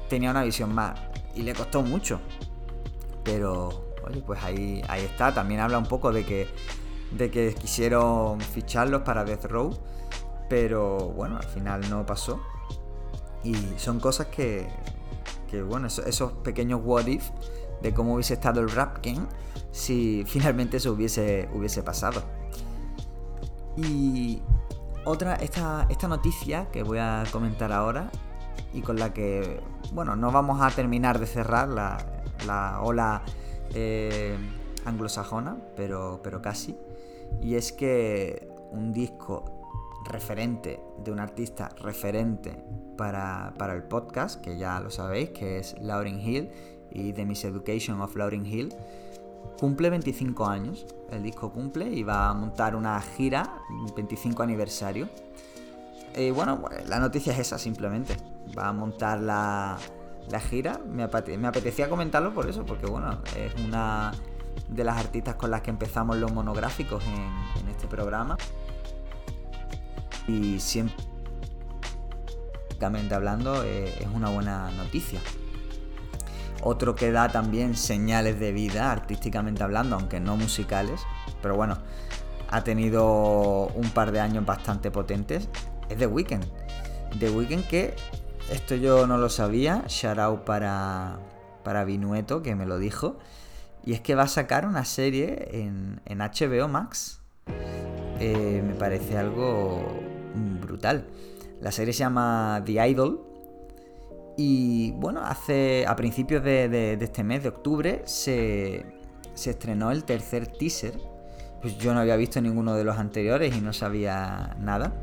tenía 0.08 0.30
una 0.30 0.42
visión 0.42 0.74
más 0.74 0.98
y 1.34 1.42
le 1.42 1.54
costó 1.54 1.82
mucho. 1.82 2.20
Pero, 3.24 3.94
oye, 4.06 4.22
pues 4.26 4.42
ahí, 4.42 4.82
ahí 4.88 5.04
está. 5.04 5.32
También 5.34 5.60
habla 5.60 5.78
un 5.78 5.86
poco 5.86 6.12
de 6.12 6.24
que, 6.24 6.48
de 7.12 7.30
que 7.30 7.54
quisieron 7.54 8.40
ficharlos 8.40 9.02
para 9.02 9.24
Death 9.24 9.44
Row, 9.44 9.78
pero 10.48 10.98
bueno, 10.98 11.36
al 11.36 11.44
final 11.44 11.88
no 11.88 12.04
pasó. 12.04 12.40
Y 13.44 13.54
son 13.76 14.00
cosas 14.00 14.28
que, 14.28 14.68
que 15.50 15.62
bueno, 15.62 15.88
esos, 15.88 16.32
pequeños 16.44 16.80
what 16.84 17.06
if 17.06 17.28
de 17.82 17.92
cómo 17.92 18.14
hubiese 18.14 18.34
estado 18.34 18.60
el 18.60 18.70
Rap 18.70 19.04
Game 19.04 19.26
si 19.72 20.24
finalmente 20.26 20.76
eso 20.76 20.92
hubiese, 20.92 21.48
hubiese 21.52 21.82
pasado. 21.82 22.22
Y 23.76 24.42
otra, 25.04 25.34
esta, 25.36 25.86
esta 25.88 26.08
noticia 26.08 26.70
que 26.70 26.82
voy 26.82 26.98
a 26.98 27.24
comentar 27.32 27.72
ahora 27.72 28.10
y 28.72 28.82
con 28.82 28.98
la 28.98 29.12
que, 29.12 29.60
bueno, 29.92 30.16
no 30.16 30.30
vamos 30.30 30.60
a 30.60 30.70
terminar 30.70 31.18
de 31.18 31.26
cerrar 31.26 31.68
la, 31.68 32.21
la 32.44 32.80
ola 32.82 33.22
eh, 33.74 34.36
anglosajona, 34.84 35.56
pero, 35.76 36.20
pero 36.22 36.42
casi. 36.42 36.76
Y 37.40 37.54
es 37.54 37.72
que 37.72 38.48
un 38.72 38.92
disco 38.92 39.44
referente 40.04 40.80
de 41.04 41.12
un 41.12 41.20
artista 41.20 41.70
referente 41.80 42.64
para, 42.96 43.52
el 43.72 43.82
podcast, 43.84 44.40
que 44.40 44.56
ya 44.56 44.80
lo 44.80 44.90
sabéis, 44.90 45.30
que 45.30 45.58
es 45.58 45.76
Lauryn 45.80 46.20
Hill 46.20 46.50
y 46.90 47.12
The 47.12 47.24
Miseducation 47.24 48.00
of 48.00 48.14
Lauryn 48.16 48.46
Hill, 48.46 48.74
cumple 49.58 49.90
25 49.90 50.46
años. 50.46 50.86
El 51.10 51.22
disco 51.22 51.52
cumple 51.52 51.86
y 51.86 52.02
va 52.02 52.28
a 52.28 52.34
montar 52.34 52.76
una 52.76 53.00
gira 53.00 53.58
25 53.94 54.42
aniversario. 54.42 55.08
Y 56.16 56.30
bueno, 56.30 56.62
la 56.86 56.98
noticia 56.98 57.32
es 57.32 57.40
esa 57.40 57.58
simplemente. 57.58 58.16
Va 58.56 58.68
a 58.68 58.72
montar 58.72 59.20
la, 59.20 59.78
gira. 60.40 60.78
Me, 60.86 61.02
apetecía 61.02 61.88
comentarlo 61.88 62.32
por 62.34 62.48
eso, 62.48 62.64
porque 62.64 62.86
bueno, 62.86 63.20
es 63.36 63.54
una 63.64 64.12
de 64.68 64.84
las 64.84 64.96
artistas 64.96 65.36
con 65.36 65.50
las 65.50 65.62
que 65.62 65.70
empezamos 65.70 66.16
los 66.16 66.32
monográficos 66.32 67.02
en, 67.04 67.68
este 67.68 67.86
programa 67.86 68.36
y 70.28 70.60
siempre 70.60 71.04
hablando 73.12 73.62
eh, 73.64 73.94
es 74.00 74.08
una 74.12 74.30
buena 74.30 74.70
noticia. 74.72 75.20
Otro 76.62 76.94
que 76.94 77.10
da 77.10 77.28
también 77.28 77.76
señales 77.76 78.38
de 78.38 78.52
vida 78.52 78.92
artísticamente 78.92 79.62
hablando, 79.62 79.96
aunque 79.96 80.20
no 80.20 80.36
musicales, 80.36 81.00
pero 81.40 81.56
bueno, 81.56 81.78
ha 82.50 82.64
tenido 82.64 83.68
un 83.68 83.90
par 83.90 84.12
de 84.12 84.20
años 84.20 84.44
bastante 84.44 84.90
potentes, 84.90 85.48
es 85.88 85.98
The 85.98 86.06
Weeknd. 86.06 86.44
The 87.18 87.30
Weeknd 87.30 87.66
que 87.66 87.94
esto 88.52 88.74
yo 88.74 89.06
no 89.06 89.18
lo 89.18 89.28
sabía, 89.28 89.84
shout 89.88 90.18
out 90.18 90.40
para, 90.44 91.18
para 91.64 91.84
Vinueto 91.84 92.42
que 92.42 92.54
me 92.54 92.66
lo 92.66 92.78
dijo, 92.78 93.18
y 93.84 93.94
es 93.94 94.00
que 94.00 94.14
va 94.14 94.24
a 94.24 94.28
sacar 94.28 94.66
una 94.66 94.84
serie 94.84 95.48
en, 95.52 96.00
en 96.04 96.18
HBO 96.18 96.68
Max. 96.68 97.20
Eh, 98.20 98.62
me 98.64 98.74
parece 98.74 99.18
algo 99.18 99.84
brutal. 100.60 101.06
La 101.60 101.72
serie 101.72 101.92
se 101.92 102.00
llama 102.00 102.62
The 102.64 102.88
Idol. 102.88 103.20
Y 104.36 104.92
bueno, 104.92 105.20
hace 105.24 105.84
a 105.86 105.96
principios 105.96 106.42
de, 106.44 106.96
este 107.00 107.24
mes, 107.24 107.42
de 107.42 107.48
octubre, 107.48 108.02
se, 108.06 108.86
se, 109.34 109.50
estrenó 109.50 109.90
el 109.90 110.04
tercer 110.04 110.46
teaser. 110.46 110.94
Pues 111.60 111.76
yo 111.78 111.92
no 111.92 112.00
había 112.00 112.16
visto 112.16 112.40
ninguno 112.40 112.74
de 112.74 112.84
los 112.84 112.96
anteriores 112.96 113.54
y 113.56 113.60
no 113.60 113.72
sabía 113.72 114.56
nada. 114.60 114.94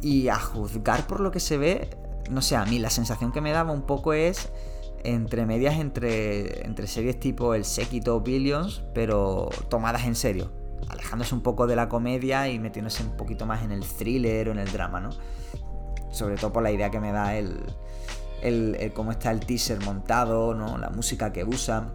Y 0.00 0.28
a 0.28 0.36
juzgar 0.36 1.06
por 1.06 1.20
lo 1.20 1.30
que 1.30 1.40
se 1.40 1.58
ve, 1.58 1.90
no 2.30 2.42
sé, 2.42 2.56
a 2.56 2.64
mí 2.64 2.78
la 2.78 2.90
sensación 2.90 3.32
que 3.32 3.40
me 3.40 3.52
daba 3.52 3.72
un 3.72 3.82
poco 3.82 4.12
es 4.12 4.50
entre 5.04 5.46
medias 5.46 5.78
entre, 5.78 6.64
entre 6.64 6.86
series 6.86 7.18
tipo 7.18 7.54
El 7.54 7.64
Séquito 7.64 8.20
Billions, 8.20 8.84
pero 8.94 9.48
tomadas 9.68 10.04
en 10.04 10.14
serio, 10.14 10.52
alejándose 10.88 11.34
un 11.34 11.42
poco 11.42 11.66
de 11.66 11.76
la 11.76 11.88
comedia 11.88 12.48
y 12.48 12.58
metiéndose 12.58 13.02
un 13.02 13.16
poquito 13.16 13.46
más 13.46 13.62
en 13.62 13.72
el 13.72 13.84
thriller 13.84 14.48
o 14.48 14.52
en 14.52 14.58
el 14.58 14.70
drama, 14.70 15.00
¿no? 15.00 15.10
Sobre 16.10 16.36
todo 16.36 16.52
por 16.52 16.62
la 16.62 16.70
idea 16.70 16.90
que 16.90 17.00
me 17.00 17.10
da 17.10 17.36
el, 17.36 17.58
el, 18.42 18.92
cómo 18.92 19.12
está 19.12 19.30
el 19.30 19.40
teaser 19.40 19.80
montado, 19.80 20.54
¿no? 20.54 20.78
La 20.78 20.90
música 20.90 21.32
que 21.32 21.44
usa. 21.44 21.92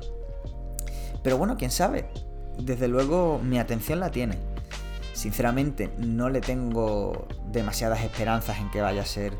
Pero 1.23 1.37
bueno, 1.37 1.55
quién 1.57 1.71
sabe. 1.71 2.09
Desde 2.59 2.87
luego 2.87 3.39
mi 3.43 3.59
atención 3.59 3.99
la 3.99 4.09
tiene. 4.09 4.37
Sinceramente, 5.13 5.91
no 5.97 6.29
le 6.29 6.41
tengo 6.41 7.27
demasiadas 7.51 8.03
esperanzas 8.03 8.59
en 8.59 8.69
que 8.71 8.81
vaya 8.81 9.01
a 9.01 9.05
ser 9.05 9.33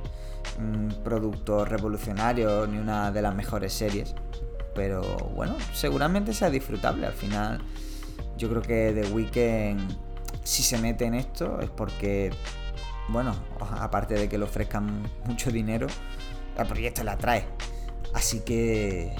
un 0.57 1.01
producto 1.03 1.65
revolucionario 1.65 2.67
ni 2.67 2.77
una 2.77 3.11
de 3.11 3.21
las 3.21 3.35
mejores 3.35 3.73
series. 3.73 4.13
Pero 4.73 5.01
bueno, 5.35 5.55
seguramente 5.73 6.33
sea 6.33 6.49
disfrutable. 6.49 7.07
Al 7.07 7.13
final, 7.13 7.61
yo 8.37 8.49
creo 8.49 8.61
que 8.61 8.93
The 8.93 9.11
Weeknd, 9.11 9.97
si 10.43 10.63
se 10.63 10.77
mete 10.77 11.05
en 11.05 11.15
esto, 11.15 11.59
es 11.61 11.69
porque, 11.69 12.31
bueno, 13.09 13.35
aparte 13.79 14.13
de 14.13 14.29
que 14.29 14.37
le 14.37 14.45
ofrezcan 14.45 15.09
mucho 15.25 15.51
dinero, 15.51 15.87
el 16.57 16.67
proyecto 16.67 17.03
la 17.03 17.13
atrae. 17.13 17.45
Así 18.13 18.41
que, 18.41 19.15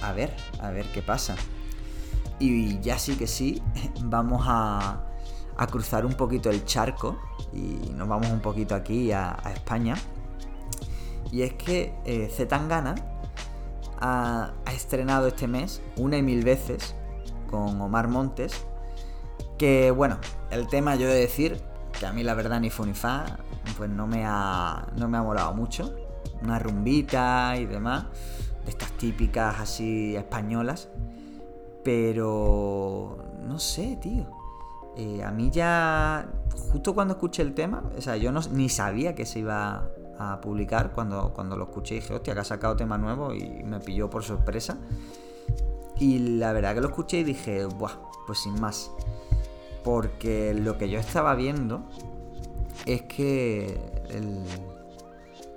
a 0.00 0.12
ver, 0.12 0.34
a 0.60 0.70
ver 0.70 0.86
qué 0.86 1.02
pasa. 1.02 1.36
Y 2.38 2.80
ya 2.80 2.98
sí 2.98 3.16
que 3.16 3.26
sí, 3.26 3.62
vamos 4.02 4.44
a, 4.46 5.04
a 5.56 5.66
cruzar 5.66 6.06
un 6.06 6.14
poquito 6.14 6.50
el 6.50 6.64
charco 6.64 7.20
y 7.52 7.90
nos 7.94 8.08
vamos 8.08 8.30
un 8.30 8.40
poquito 8.40 8.74
aquí 8.74 9.12
a, 9.12 9.38
a 9.44 9.52
España 9.52 9.94
y 11.30 11.42
es 11.42 11.54
que 11.54 11.94
eh, 12.04 12.28
Zetangana 12.30 12.94
ha, 14.00 14.52
estrenado 14.72 15.28
este 15.28 15.46
mes 15.46 15.80
una 15.96 16.16
y 16.16 16.22
mil 16.22 16.44
veces 16.44 16.94
con 17.50 17.80
Omar 17.80 18.08
Montes. 18.08 18.66
Que 19.58 19.90
bueno, 19.90 20.18
el 20.50 20.66
tema 20.66 20.96
yo 20.96 21.08
he 21.08 21.12
de 21.12 21.20
decir 21.20 21.62
que 21.98 22.06
a 22.06 22.12
mí 22.12 22.22
la 22.22 22.34
verdad 22.34 22.60
ni 22.60 22.70
fue 22.70 22.86
ni 22.86 22.94
fa, 22.94 23.38
pues 23.76 23.88
no 23.88 24.06
me 24.06 24.24
ha, 24.26 24.88
no 24.96 25.08
me 25.08 25.18
ha 25.18 25.22
molado 25.22 25.54
mucho. 25.54 25.94
Una 26.42 26.58
rumbita 26.58 27.56
y 27.56 27.66
demás, 27.66 28.06
de 28.64 28.70
estas 28.70 28.90
típicas 28.92 29.60
así 29.60 30.16
españolas. 30.16 30.88
Pero 31.84 33.18
no 33.46 33.58
sé, 33.58 33.98
tío. 34.00 34.26
Eh, 34.96 35.22
a 35.24 35.30
mí 35.30 35.50
ya, 35.50 36.28
justo 36.72 36.94
cuando 36.94 37.14
escuché 37.14 37.42
el 37.42 37.54
tema, 37.54 37.84
o 37.96 38.00
sea, 38.00 38.16
yo 38.16 38.30
no, 38.32 38.40
ni 38.50 38.68
sabía 38.68 39.14
que 39.14 39.24
se 39.24 39.38
iba 39.38 39.88
a 40.22 40.40
publicar. 40.40 40.92
Cuando, 40.92 41.32
cuando 41.34 41.56
lo 41.56 41.64
escuché 41.64 41.96
dije, 41.96 42.14
hostia, 42.14 42.34
que 42.34 42.40
ha 42.40 42.44
sacado 42.44 42.76
tema 42.76 42.98
nuevo 42.98 43.34
y 43.34 43.62
me 43.64 43.80
pilló 43.80 44.08
por 44.10 44.22
sorpresa. 44.22 44.78
Y 45.98 46.18
la 46.38 46.52
verdad 46.52 46.74
que 46.74 46.80
lo 46.80 46.88
escuché 46.88 47.18
y 47.18 47.24
dije, 47.24 47.64
buah, 47.64 47.92
pues 48.26 48.40
sin 48.40 48.60
más. 48.60 48.90
Porque 49.84 50.54
lo 50.54 50.78
que 50.78 50.88
yo 50.88 50.98
estaba 50.98 51.34
viendo 51.34 51.82
es 52.86 53.02
que 53.02 53.78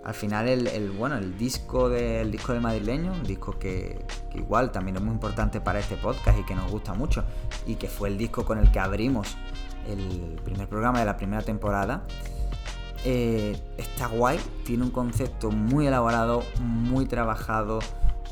al 0.03 0.13
final 0.13 0.47
el, 0.47 0.91
bueno, 0.91 1.17
el 1.17 1.35
disco 1.37 1.89
del 1.89 2.31
disco 2.31 2.53
de 2.53 2.59
madrileño, 2.59 3.11
un 3.11 3.23
disco 3.23 3.57
que, 3.57 4.05
que, 4.29 4.37
igual 4.37 4.71
también 4.71 4.97
es 4.97 5.01
muy 5.01 5.13
importante 5.13 5.59
para 5.61 5.79
este 5.79 5.97
podcast 5.97 6.37
y 6.37 6.43
que 6.43 6.55
nos 6.55 6.69
gusta 6.69 6.93
mucho, 6.93 7.23
y 7.65 7.75
que 7.75 7.87
fue 7.87 8.09
el 8.09 8.17
disco 8.17 8.45
con 8.45 8.59
el 8.59 8.71
que 8.71 8.79
abrimos 8.79 9.35
el 9.87 10.39
primer 10.43 10.67
programa 10.67 10.99
de 10.99 11.05
la 11.05 11.17
primera 11.17 11.41
temporada, 11.41 12.03
eh, 13.07 13.55
está 13.77 14.07
guay, 14.07 14.39
tiene 14.65 14.83
un 14.83 14.89
concepto 14.89 15.51
muy 15.51 15.85
elaborado, 15.85 16.43
muy 16.59 17.05
trabajado, 17.05 17.77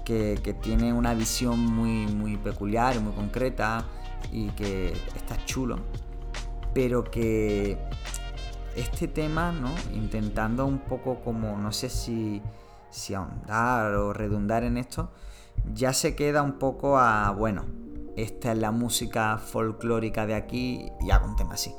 que, 0.04 0.58
tiene 0.62 0.92
una 0.94 1.14
visión 1.14 1.60
muy, 1.60 2.08
muy 2.08 2.38
peculiar, 2.38 3.00
muy 3.00 3.14
concreta 3.14 3.86
y 4.32 4.50
que 4.50 4.92
está 5.16 5.38
chulo, 5.46 5.78
pero 6.74 7.04
que 7.04 7.78
este 8.76 9.08
tema, 9.08 9.52
¿no? 9.52 9.70
Intentando 9.94 10.66
un 10.66 10.80
poco 10.80 11.22
como, 11.22 11.56
no 11.56 11.72
sé 11.72 11.90
si, 11.90 12.42
si 12.90 13.14
ahondar 13.14 13.94
o 13.94 14.12
redundar 14.12 14.64
en 14.64 14.78
esto, 14.78 15.12
ya 15.72 15.94
se 15.94 16.16
queda 16.16 16.42
un 16.42 16.54
poco 16.54 16.98
a, 16.98 17.30
bueno, 17.30 17.66
esta 18.18 18.54
es 18.54 18.58
la 18.58 18.72
música 18.72 19.38
folclórica 19.38 20.26
de 20.26 20.34
aquí 20.34 20.92
y 21.00 21.12
hago 21.12 21.28
un 21.28 21.36
tema 21.36 21.54
así. 21.54 21.72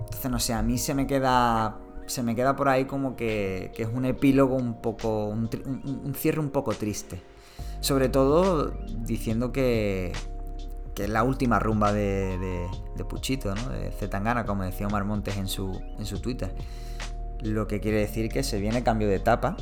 Entonces, 0.00 0.30
no 0.30 0.38
sé, 0.38 0.54
a 0.54 0.62
mí 0.62 0.78
se 0.78 0.94
me 0.94 1.06
queda 1.06 1.83
se 2.06 2.22
me 2.22 2.34
queda 2.34 2.56
por 2.56 2.68
ahí 2.68 2.84
como 2.84 3.16
que, 3.16 3.72
es 3.76 3.88
un 3.92 4.04
epílogo 4.04 4.56
un 4.56 4.80
poco, 4.80 5.26
un, 5.26 5.48
cierre 6.14 6.40
un 6.40 6.50
poco 6.50 6.72
triste. 6.72 7.20
Sobre 7.80 8.08
todo 8.08 8.72
diciendo 8.98 9.52
que, 9.52 10.12
que 10.94 11.04
es 11.04 11.10
la 11.10 11.22
última 11.22 11.58
rumba 11.58 11.92
de, 11.92 12.38
de, 12.96 13.04
Puchito, 13.04 13.54
¿no? 13.54 13.68
de 13.68 13.90
Zetangana, 13.92 14.46
como 14.46 14.64
decía 14.64 14.86
Omar 14.86 15.04
Montes 15.04 15.36
en 15.36 15.48
su, 15.48 15.80
en 15.98 16.06
su 16.06 16.20
Twitter. 16.20 16.54
Lo 17.40 17.66
que 17.66 17.80
quiere 17.80 17.98
decir 17.98 18.30
que 18.30 18.42
se 18.42 18.58
viene 18.58 18.82
cambio 18.82 19.08
de 19.08 19.16
etapa. 19.16 19.56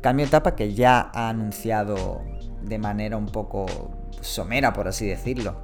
Cambio 0.00 0.24
de 0.24 0.28
etapa 0.28 0.54
que 0.54 0.74
ya 0.74 1.10
ha 1.12 1.28
anunciado 1.28 2.22
de 2.62 2.78
manera 2.78 3.16
un 3.16 3.26
poco 3.26 3.66
somera, 4.20 4.72
por 4.72 4.88
así 4.88 5.06
decirlo, 5.06 5.56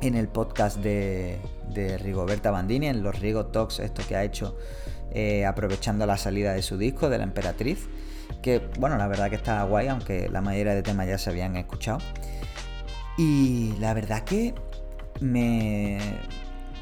en 0.00 0.14
el 0.14 0.28
podcast 0.28 0.78
de, 0.78 1.38
de 1.68 1.98
Rigoberta 1.98 2.50
Bandini, 2.50 2.88
en 2.88 3.02
los 3.02 3.18
Rigo 3.18 3.46
Talks, 3.46 3.80
esto 3.80 4.02
que 4.06 4.16
ha 4.16 4.24
hecho 4.24 4.56
eh, 5.14 5.46
aprovechando 5.46 6.06
la 6.06 6.16
salida 6.16 6.52
de 6.52 6.62
su 6.62 6.78
disco, 6.78 7.08
de 7.08 7.18
la 7.18 7.24
Emperatriz, 7.24 7.88
que 8.40 8.60
bueno, 8.78 8.96
la 8.96 9.06
verdad 9.06 9.30
que 9.30 9.36
está 9.36 9.62
guay, 9.64 9.88
aunque 9.88 10.28
la 10.28 10.40
mayoría 10.40 10.74
de 10.74 10.82
temas 10.82 11.06
ya 11.06 11.18
se 11.18 11.30
habían 11.30 11.56
escuchado. 11.56 11.98
Y 13.18 13.74
la 13.78 13.92
verdad 13.94 14.24
que 14.24 14.54
me, 15.20 15.98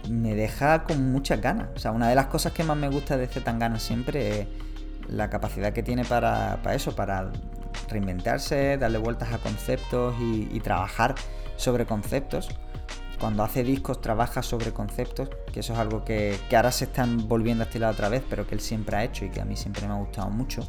me 0.09 0.35
deja 0.35 0.85
con 0.85 1.13
muchas 1.13 1.41
ganas. 1.41 1.69
O 1.75 1.79
sea, 1.79 1.91
una 1.91 2.09
de 2.09 2.15
las 2.15 2.27
cosas 2.27 2.53
que 2.53 2.63
más 2.63 2.77
me 2.77 2.89
gusta 2.89 3.17
de 3.17 3.27
Zetangana 3.27 3.79
siempre 3.79 4.41
es 4.41 4.47
la 5.09 5.29
capacidad 5.29 5.73
que 5.73 5.83
tiene 5.83 6.05
para, 6.05 6.61
eso, 6.73 6.95
para 6.95 7.33
reinventarse, 7.89 8.79
darle 8.79 8.99
vueltas 8.99 9.33
a 9.33 9.39
conceptos 9.39 10.15
y 10.21 10.61
trabajar 10.61 11.17
sobre 11.57 11.85
conceptos 11.85 12.49
cuando 13.21 13.45
hace 13.45 13.63
discos 13.63 14.01
trabaja 14.01 14.43
sobre 14.43 14.73
conceptos, 14.73 15.29
que 15.53 15.61
eso 15.61 15.75
es 15.75 15.79
algo 15.79 16.05
que, 16.05 16.39
ahora 16.57 16.73
se 16.73 16.87
están 16.87 17.29
volviendo 17.29 17.63
a 17.63 17.67
estilar 17.67 17.93
otra 17.93 18.09
vez, 18.09 18.25
pero 18.29 18.47
que 18.47 18.55
él 18.55 18.61
siempre 18.61 18.97
ha 18.97 19.05
hecho 19.05 19.27
y 19.27 19.31
que 19.31 19.41
a 19.41 19.45
mí 19.45 19.57
siempre 19.57 19.87
me 19.87 19.93
ha 19.93 19.99
gustado 19.99 20.31
mucho. 20.31 20.67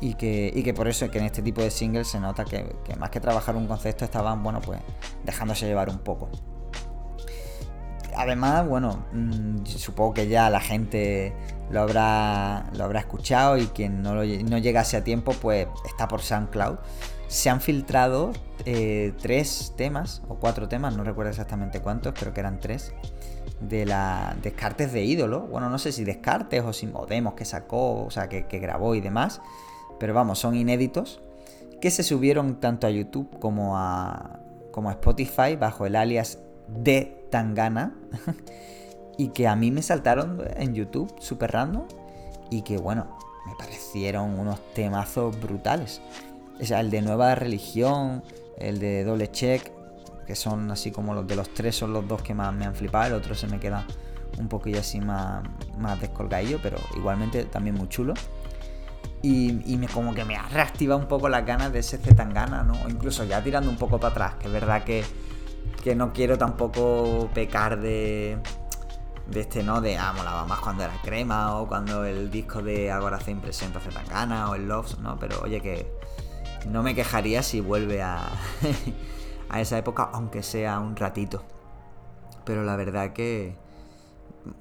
Y 0.00 0.14
que, 0.14 0.74
por 0.76 0.88
eso 0.88 1.04
es 1.04 1.10
que 1.12 1.18
en 1.18 1.24
este 1.24 1.42
tipo 1.42 1.62
de 1.62 1.70
singles 1.70 2.08
se 2.08 2.18
nota 2.18 2.44
que, 2.44 2.74
más 2.98 3.10
que 3.10 3.20
trabajar 3.20 3.54
un 3.54 3.68
concepto 3.68 4.04
estaban, 4.04 4.42
bueno, 4.42 4.60
pues 4.60 4.80
dejándose 5.24 5.66
llevar 5.66 5.88
un 5.88 5.98
poco. 5.98 6.28
Además, 8.16 8.66
bueno, 8.66 9.06
mm, 9.12 9.64
supongo 9.64 10.14
que 10.14 10.28
ya 10.28 10.50
la 10.50 10.60
gente 10.60 11.32
lo 11.70 11.80
habrá, 11.80 12.68
lo 12.76 12.84
habrá 12.84 13.00
escuchado 13.00 13.56
y 13.56 13.66
quien 13.68 14.02
no, 14.02 14.14
no 14.14 14.58
llegase 14.58 14.96
a 14.96 15.04
tiempo, 15.04 15.32
pues 15.40 15.68
está 15.86 16.08
por 16.08 16.20
SoundCloud 16.20 16.78
se 17.32 17.48
han 17.48 17.62
filtrado 17.62 18.30
eh, 18.66 19.14
tres 19.22 19.72
temas, 19.74 20.20
o 20.28 20.34
cuatro 20.34 20.68
temas, 20.68 20.94
no 20.94 21.02
recuerdo 21.02 21.30
exactamente 21.30 21.80
cuántos, 21.80 22.12
creo 22.12 22.34
que 22.34 22.40
eran 22.40 22.60
tres, 22.60 22.92
de 23.58 23.86
la 23.86 24.36
descartes 24.42 24.92
de 24.92 25.02
ídolo. 25.02 25.40
Bueno, 25.40 25.70
no 25.70 25.78
sé 25.78 25.92
si 25.92 26.04
descartes 26.04 26.62
o, 26.62 26.74
si, 26.74 26.86
modemos 26.86 27.32
que 27.32 27.46
sacó, 27.46 28.04
o 28.04 28.10
sea, 28.10 28.28
que, 28.28 28.42
grabó 28.58 28.94
y 28.94 29.00
demás, 29.00 29.40
pero 29.98 30.12
vamos, 30.12 30.40
son 30.40 30.54
inéditos, 30.54 31.22
que 31.80 31.90
se 31.90 32.02
subieron 32.02 32.60
tanto 32.60 32.86
a 32.86 32.90
YouTube 32.90 33.38
como 33.40 33.78
a, 33.78 34.40
como 34.70 34.90
a 34.90 34.92
Spotify 34.92 35.56
bajo 35.58 35.86
el 35.86 35.96
alias 35.96 36.38
de 36.68 37.26
Tangana, 37.30 37.94
y 39.16 39.28
que 39.28 39.48
a 39.48 39.56
mí 39.56 39.70
me 39.70 39.80
saltaron 39.80 40.38
en 40.54 40.74
YouTube, 40.74 41.14
super 41.18 41.50
random, 41.50 41.84
y 42.50 42.60
que 42.60 42.76
bueno, 42.76 43.16
me 43.46 43.54
parecieron 43.56 44.38
unos 44.38 44.60
temazos 44.74 45.40
brutales. 45.40 46.02
O 46.62 46.64
sea, 46.64 46.78
el 46.78 46.90
de 46.90 47.02
Nueva 47.02 47.34
Religión, 47.34 48.22
el 48.56 48.78
de 48.78 49.02
Doble 49.02 49.32
Check, 49.32 49.72
que 50.24 50.36
son 50.36 50.70
así 50.70 50.92
como 50.92 51.12
los 51.12 51.26
de 51.26 51.34
los 51.34 51.52
tres, 51.52 51.74
son 51.74 51.92
los 51.92 52.06
dos 52.06 52.22
que 52.22 52.34
más 52.34 52.54
me 52.54 52.64
han 52.64 52.76
flipado. 52.76 53.08
El 53.08 53.14
otro 53.14 53.34
se 53.34 53.48
me 53.48 53.58
queda 53.58 53.84
un 54.38 54.48
poquillo 54.48 54.78
así 54.78 55.00
más, 55.00 55.42
más 55.76 56.00
descolgadillo, 56.00 56.60
pero 56.62 56.78
igualmente 56.96 57.44
también 57.46 57.74
muy 57.74 57.88
chulo. 57.88 58.14
Y, 59.24 59.52
me, 59.76 59.88
como 59.88 60.14
que 60.14 60.24
me 60.24 60.36
ha 60.36 60.48
reactivado 60.48 61.00
un 61.00 61.06
poco 61.06 61.28
las 61.28 61.44
ganas 61.44 61.72
de 61.72 61.80
ese 61.80 61.98
Zetangana, 61.98 62.62
¿no? 62.62 62.74
Incluso 62.88 63.24
ya 63.24 63.42
tirando 63.42 63.68
un 63.68 63.76
poco 63.76 63.98
para 63.98 64.12
atrás, 64.12 64.34
que 64.36 64.46
es 64.46 64.52
verdad 64.52 64.84
que, 64.84 65.04
que 65.82 65.94
no 65.94 66.12
quiero 66.12 66.38
tampoco 66.38 67.28
pecar 67.32 67.80
de, 67.80 68.38
de 69.26 69.40
este, 69.40 69.62
¿no? 69.62 69.80
De, 69.80 69.96
ah, 69.96 70.12
molaba 70.16 70.44
más 70.46 70.60
cuando 70.60 70.82
era 70.84 70.94
crema 71.02 71.56
o 71.56 71.66
cuando 71.66 72.04
el 72.04 72.30
disco 72.30 72.62
de 72.62 72.90
Agora 72.90 73.20
se 73.20 73.34
presenta 73.36 73.80
Zetangana 73.80 74.50
o 74.50 74.54
el 74.54 74.66
Loves, 74.66 74.98
¿no? 74.98 75.16
Pero 75.18 75.40
oye, 75.42 75.60
que 75.60 76.01
no 76.66 76.82
me 76.82 76.94
quejaría 76.94 77.42
si 77.42 77.60
vuelve 77.60 78.02
a, 78.02 78.30
esa 79.56 79.78
época, 79.78 80.10
aunque 80.12 80.42
sea 80.42 80.78
un 80.80 80.96
ratito. 80.96 81.42
Pero 82.44 82.64
la 82.64 82.76
verdad 82.76 83.12
que 83.12 83.56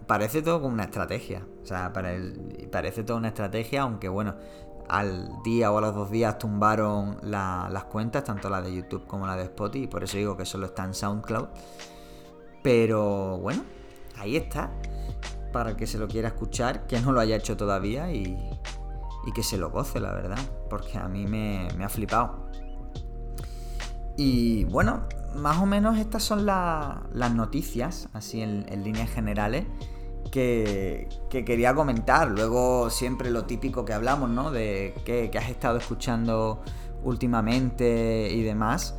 parece 0.08 0.41
todo 0.41 0.62
como 0.62 0.74
una 0.74 0.84
estrategia. 0.84 1.46
O 1.63 1.65
sea, 1.65 1.91
parece 1.93 3.03
toda 3.03 3.20
una 3.20 3.29
estrategia, 3.29 3.84
aunque 3.84 4.10
bueno, 4.10 4.36
al 4.89 5.41
día 5.43 5.72
o 5.72 5.77
a 5.77 5.81
los 5.81 5.96
dos 5.96 6.12
días 6.12 6.38
tumbaron 6.38 7.17
las 7.22 7.84
cuentas, 7.86 8.24
tanto 8.24 8.50
la 8.50 8.62
de 8.62 8.74
YouTube 8.74 9.08
como 9.08 9.25
la 9.25 9.36
de 9.36 9.43
Spotify, 9.43 9.86
y 9.86 9.88
por 9.88 10.03
eso 10.03 10.17
digo 10.17 10.36
que 10.36 10.46
solo 10.46 10.67
está 10.67 10.84
en 10.84 10.93
SoundCloud. 10.93 11.48
Pero 12.62 13.38
bueno, 13.39 13.63
ahí 14.17 14.36
está. 14.36 14.72
Para 15.51 15.72
el 15.72 15.75
que 15.75 15.88
se 15.88 15.98
lo 15.98 16.08
quiera 16.08 16.29
escuchar, 16.29 16.88
que 16.88 17.00
no 17.01 17.12
lo 17.12 17.20
haya 17.20 17.36
hecho 17.36 17.58
todavía 17.58 18.12
y, 18.12 18.38
que 19.33 19.43
se 19.43 19.57
lo 19.57 19.69
goce, 19.69 19.99
la 19.99 20.13
verdad. 20.13 20.39
Porque 20.69 20.97
a 20.97 21.07
mí 21.07 21.27
me, 21.27 21.67
ha 21.83 21.89
flipado. 21.89 22.47
Y 24.17 24.65
bueno, 24.65 25.07
más 25.35 25.57
o 25.59 25.65
menos 25.65 25.97
estas 25.97 26.23
son 26.23 26.45
las 26.45 27.33
noticias, 27.33 28.09
así 28.13 28.41
en, 28.41 28.65
líneas 28.83 29.09
generales, 29.09 29.65
que, 30.31 31.07
quería 31.29 31.73
comentar. 31.75 32.29
Luego 32.31 32.89
siempre 32.89 33.29
lo 33.31 33.45
típico 33.45 33.85
que 33.85 33.93
hablamos, 33.93 34.29
¿no? 34.29 34.51
De 34.51 34.95
qué, 35.05 35.31
has 35.37 35.49
estado 35.49 35.77
escuchando 35.77 36.61
últimamente 37.03 38.29
y 38.31 38.41
demás. 38.41 38.95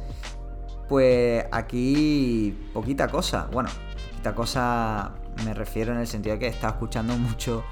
Pues 0.88 1.44
aquí 1.50 2.70
poquita 2.72 3.08
cosa. 3.08 3.48
Bueno, 3.52 3.70
poquita 4.10 4.34
cosa 4.34 5.14
me 5.44 5.54
refiero 5.54 5.92
en 5.92 5.98
el 5.98 6.06
sentido 6.06 6.34
de 6.34 6.40
que 6.40 6.46
he 6.46 6.50
estado 6.50 6.74
escuchando 6.74 7.16
mucho 7.16 7.64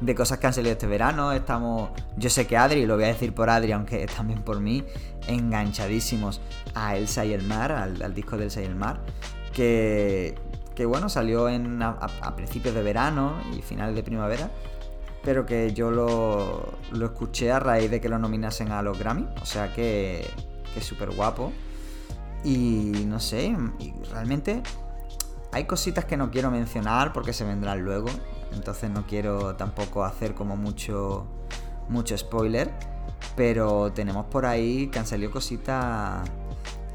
de 0.00 0.14
cosas 0.14 0.38
que 0.38 0.46
han 0.46 0.52
salido 0.52 0.72
este 0.72 0.86
verano. 0.86 1.32
Estamos, 1.32 1.90
yo 2.16 2.30
sé 2.30 2.46
que 2.46 2.56
Adri, 2.56 2.86
lo 2.86 2.94
voy 2.94 3.04
a 3.04 3.08
decir 3.08 3.34
por 3.34 3.50
Adri, 3.50 3.72
aunque 3.72 4.06
también 4.06 4.42
por 4.42 4.60
mí, 4.60 4.84
enganchadísimos 5.26 6.40
a 6.74 6.96
Elsa 6.96 7.24
y 7.24 7.32
el 7.32 7.42
mar, 7.42 7.72
al, 7.72 8.14
disco 8.14 8.36
de 8.36 8.44
Elsa 8.44 8.62
y 8.62 8.64
el 8.64 8.76
mar, 8.76 9.00
que, 9.52 10.34
que 10.74 10.86
bueno, 10.86 11.08
salió 11.08 11.48
en, 11.48 11.82
a, 11.82 12.36
principios 12.36 12.74
de 12.74 12.82
verano 12.82 13.34
y 13.56 13.62
finales 13.62 13.94
de 13.94 14.02
primavera, 14.02 14.50
pero 15.24 15.44
que 15.44 15.72
yo 15.72 15.90
lo, 15.90 16.78
lo 16.92 17.06
escuché 17.06 17.50
a 17.50 17.58
raíz 17.58 17.90
de 17.90 18.00
que 18.00 18.08
lo 18.08 18.18
nominasen 18.18 18.70
a 18.70 18.82
los 18.82 18.98
Grammy, 18.98 19.26
o 19.40 19.46
sea 19.46 19.72
que, 19.72 20.28
que 20.72 20.80
es 20.80 20.86
súper 20.86 21.10
guapo. 21.10 21.52
Y 22.44 22.92
no 23.06 23.18
sé, 23.18 23.56
realmente 24.12 24.62
hay 25.52 25.64
cositas 25.64 26.04
que 26.04 26.16
no 26.16 26.30
quiero 26.30 26.50
mencionar 26.50 27.12
porque 27.12 27.32
se 27.32 27.44
vendrán 27.44 27.80
luego, 27.82 28.08
entonces 28.52 28.90
no 28.90 29.06
quiero 29.06 29.56
tampoco 29.56 30.04
hacer 30.04 30.34
como 30.34 30.56
mucho, 30.56 31.26
mucho 31.88 32.16
spoiler, 32.16 32.70
pero 33.36 33.92
tenemos 33.92 34.26
por 34.26 34.46
ahí 34.46 34.88
que 34.88 34.98
han 34.98 35.06
salido 35.06 35.30
cositas 35.30 36.28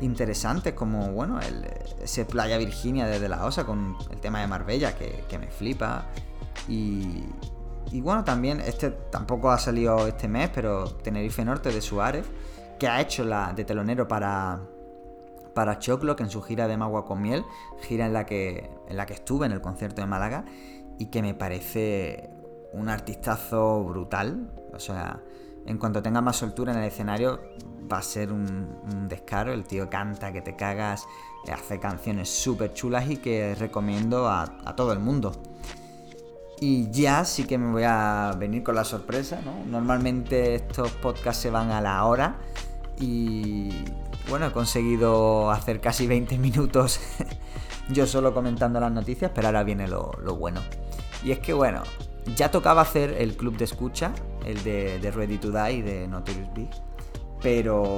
interesantes 0.01 0.73
como, 0.73 1.11
bueno, 1.11 1.39
el, 1.39 1.65
ese 2.01 2.25
Playa 2.25 2.57
Virginia 2.57 3.05
desde 3.05 3.29
la 3.29 3.45
OSA 3.45 3.65
con 3.65 3.95
el 4.09 4.19
tema 4.19 4.41
de 4.41 4.47
Marbella 4.47 4.95
que, 4.95 5.37
me 5.37 5.47
flipa. 5.47 6.07
Y, 6.67 7.23
y 7.91 8.01
bueno, 8.01 8.23
también 8.23 8.61
este 8.61 8.89
tampoco 8.89 9.51
ha 9.51 9.59
salido 9.59 10.07
este 10.07 10.27
mes, 10.27 10.49
pero 10.53 10.85
Tenerife 10.85 11.45
Norte 11.45 11.71
de 11.71 11.81
Suárez, 11.81 12.25
que 12.79 12.87
ha 12.87 12.99
hecho 13.01 13.23
la 13.23 13.53
de 13.53 13.63
telonero 13.63 14.07
para, 14.07 14.59
para 15.53 15.79
Choclo, 15.79 16.15
que 16.15 16.23
en 16.23 16.29
su 16.29 16.41
gira 16.41 16.67
de 16.67 16.77
Magua 16.77 17.05
con 17.05 17.21
Miel, 17.21 17.45
gira 17.81 18.05
en 18.05 18.13
la 18.13 18.25
que, 18.25 18.69
en 18.87 18.97
la 18.97 19.05
que 19.05 19.13
estuve 19.13 19.45
en 19.45 19.51
el 19.51 19.61
concierto 19.61 20.01
de 20.01 20.07
Málaga, 20.07 20.45
y 20.97 21.07
que 21.07 21.21
me 21.21 21.33
parece 21.33 22.29
un 22.73 22.89
artistazo 22.89 23.83
brutal. 23.83 24.51
O 24.73 24.79
sea, 24.79 25.21
en 25.65 25.77
cuanto 25.77 26.01
tenga 26.01 26.21
más 26.21 26.37
soltura 26.37 26.73
en 26.73 26.79
el 26.79 26.85
escenario, 26.85 27.39
va 27.91 27.97
a 27.97 28.01
ser 28.01 28.31
un, 28.31 29.07
descaro. 29.07 29.51
El 29.51 29.65
tío 29.65 29.89
canta 29.89 30.31
que 30.31 30.41
te 30.41 30.55
cagas, 30.55 31.07
hace 31.51 31.79
canciones 31.79 32.29
súper 32.29 32.73
chulas 32.73 33.09
y 33.09 33.17
que 33.17 33.55
recomiendo 33.55 34.29
a, 34.29 34.45
todo 34.75 34.93
el 34.93 34.99
mundo. 34.99 35.31
Y 36.59 36.91
ya 36.91 37.25
sí 37.25 37.45
que 37.45 37.57
me 37.57 37.71
voy 37.71 37.83
a 37.83 38.35
venir 38.37 38.61
con 38.61 38.75
la 38.75 38.83
sorpresa, 38.83 39.41
¿no? 39.43 39.65
Normalmente 39.65 40.53
estos 40.53 40.91
podcasts 40.91 41.41
se 41.41 41.49
van 41.49 41.71
a 41.71 41.81
la 41.81 42.05
hora 42.05 42.37
y 42.99 43.85
bueno, 44.29 44.47
he 44.47 44.51
conseguido 44.51 45.51
hacer 45.51 45.81
casi 45.81 46.07
20 46.07 46.37
minutos 46.37 46.99
yo 47.89 48.05
solo 48.05 48.33
comentando 48.33 48.79
las 48.79 48.91
noticias, 48.91 49.31
pero 49.33 49.47
ahora 49.47 49.63
viene 49.63 49.87
lo 49.87 50.11
bueno. 50.37 50.61
Y 51.23 51.31
es 51.31 51.39
que, 51.39 51.53
bueno, 51.53 51.83
ya 52.35 52.51
tocaba 52.51 52.81
hacer 52.81 53.15
el 53.17 53.35
club 53.35 53.57
de 53.57 53.65
escucha, 53.65 54.13
el 54.45 54.63
de, 54.63 55.11
Ready 55.11 55.37
to 55.37 55.51
Die 55.51 55.81
de 55.81 56.07
Notorious 56.07 56.53
Big. 56.53 56.69
Pero, 57.41 57.97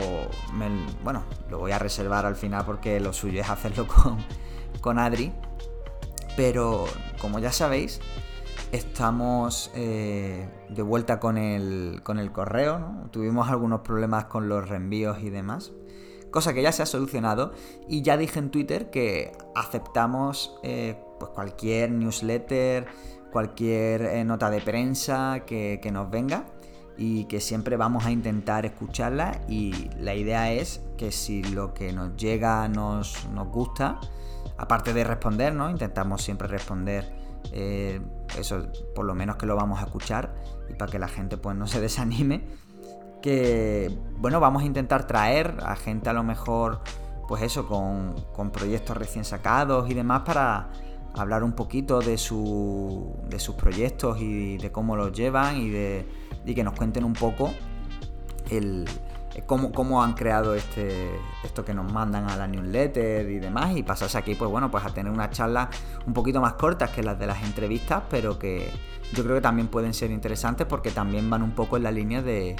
bueno, 1.03 1.23
lo 1.49 1.60
voy 1.60 1.71
a 1.71 1.79
reservar 1.79 2.25
al 2.25 2.36
final 2.36 2.63
porque 2.65 2.99
lo 2.99 3.12
suyo 3.12 3.41
es 3.41 3.49
hacerlo 3.49 3.88
con, 3.93 4.17
con 4.82 4.99
Adri. 4.99 5.32
Pero, 6.36 6.86
como 7.19 7.39
ya 7.39 7.51
sabéis, 7.51 7.99
estamos 8.74 9.72
eh, 9.76 10.50
de 10.70 10.82
vuelta 10.82 11.20
con 11.20 11.38
el, 11.38 12.02
con 12.04 12.18
el 12.20 12.32
correo. 12.32 12.80
¿no? 12.80 13.10
Tuvimos 13.12 13.50
algunos 13.50 13.82
problemas 13.82 14.26
con 14.26 14.50
los 14.50 14.68
reenvíos 14.68 15.20
y 15.22 15.30
demás. 15.30 15.72
Cosa 16.32 16.54
que 16.54 16.64
ya 16.64 16.72
se 16.72 16.82
ha 16.82 16.88
solucionado. 16.88 17.54
Y 17.88 18.02
ya 18.02 18.18
dije 18.18 18.40
en 18.40 18.50
Twitter 18.50 18.90
que 18.90 19.32
aceptamos 19.56 20.58
eh, 20.64 20.98
pues 21.20 21.32
cualquier 21.32 21.92
newsletter, 21.92 22.88
cualquier 23.32 24.02
eh, 24.02 24.26
nota 24.26 24.50
de 24.50 24.60
prensa 24.60 25.44
que, 25.46 25.80
nos 25.94 26.10
venga 26.10 26.46
y 26.98 27.26
que 27.26 27.40
siempre 27.40 27.78
vamos 27.78 28.06
a 28.06 28.12
intentar 28.12 28.66
escucharla 28.66 29.42
y 29.48 29.90
la 30.00 30.14
idea 30.14 30.52
es 30.52 30.82
que 30.98 31.12
si 31.12 31.44
lo 31.44 31.74
que 31.74 31.92
nos 31.94 32.16
llega 32.18 32.68
nos, 32.68 33.28
nos 33.30 33.48
gusta, 33.48 34.00
aparte 34.58 34.94
de 34.94 35.04
responder, 35.04 35.54
¿no? 35.54 35.72
Intentamos 35.72 36.22
siempre 36.22 36.48
responder 36.48 37.23
eh, 37.51 38.01
eso, 38.38 38.67
por 38.95 39.06
lo 39.06 39.15
menos 39.15 39.36
que 39.36 39.45
lo 39.45 39.56
vamos 39.56 39.79
a 39.79 39.86
escuchar 39.86 40.34
y 40.69 40.73
para 40.73 40.91
que 40.91 40.99
la 40.99 41.08
gente 41.08 41.38
pues 41.38 41.56
no 41.56 41.67
se 41.67 41.82
desanime, 41.82 42.47
que 43.21 43.95
bueno, 44.17 44.39
vamos 44.39 44.63
a 44.63 44.65
intentar 44.65 45.08
traer 45.08 45.58
a 45.63 45.75
gente 45.75 46.10
a 46.10 46.13
lo 46.13 46.23
mejor 46.23 46.82
pues 47.27 47.41
eso, 47.41 47.67
con, 47.67 48.15
con 48.34 48.51
proyectos 48.51 48.97
recién 48.97 49.23
sacados 49.23 49.89
y 49.89 49.93
demás 49.93 50.23
para 50.25 50.71
hablar 51.15 51.43
un 51.43 51.53
poquito 51.53 51.99
de, 51.99 52.17
su, 52.17 53.15
de 53.29 53.39
sus 53.39 53.56
proyectos 53.56 54.19
y 54.19 54.58
de 54.58 54.71
cómo 54.71 54.95
los 54.95 55.12
llevan 55.13 55.58
y, 55.58 55.69
de, 55.69 56.06
y 56.45 56.53
que 56.53 56.63
nos 56.63 56.73
cuenten 56.73 57.03
un 57.03 57.13
poco 57.13 57.51
el, 58.49 58.86
cómo, 59.46 59.72
cómo, 59.72 60.04
han 60.04 60.13
creado 60.13 60.54
este, 60.56 61.19
esto 61.43 61.65
que 61.65 61.74
nos 61.74 61.91
mandan 61.91 62.30
a 62.30 62.36
la 62.36 62.48
newsletter 62.48 63.30
y 63.30 63.39
demás 63.39 63.76
y 63.76 63.84
pasarse 63.84 64.17
aquí 64.17 64.36
pues 64.36 64.50
bueno 64.50 64.69
pues 64.69 64.86
a 64.86 64.93
tener 64.93 65.12
una 65.12 65.30
charla 65.30 65.69
un 66.06 66.13
poquito 66.13 66.39
más 66.41 66.54
cortas 66.54 66.91
que 66.91 67.04
las 67.04 67.17
de 67.17 67.28
las 67.28 67.43
entrevistas 67.43 68.04
pero 68.10 68.38
que 68.38 68.69
yo 69.13 69.24
creo 69.24 69.36
que 69.36 69.41
también 69.41 69.67
pueden 69.67 69.93
ser 69.93 70.12
interesantes 70.12 70.67
porque 70.67 70.91
también 70.91 71.30
van 71.30 71.41
un 71.41 71.52
poco 71.52 71.78
en 71.78 71.84
la 71.84 71.91
línea 71.91 72.22
de, 72.22 72.56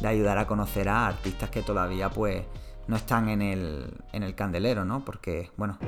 de 0.00 0.08
ayudar 0.08 0.38
a 0.38 0.46
conocer 0.46 0.88
a 0.88 1.06
artistas 1.06 1.50
que 1.50 1.62
todavía 1.62 2.10
pues 2.10 2.44
no 2.88 2.96
están 2.96 3.28
en 3.28 3.42
el, 3.42 3.94
en 4.12 4.22
el 4.22 4.34
candelero, 4.34 4.84
¿no? 4.84 5.04
Porque, 5.04 5.50
bueno, 5.56 5.78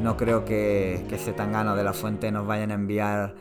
no 0.00 0.16
creo 0.16 0.44
que, 0.44 1.04
que 1.08 1.18
Zetangano 1.18 1.76
de 1.76 1.84
la 1.84 1.92
Fuente 1.92 2.32
nos 2.32 2.46
vayan 2.46 2.70
a 2.70 2.74
enviar 2.74 3.34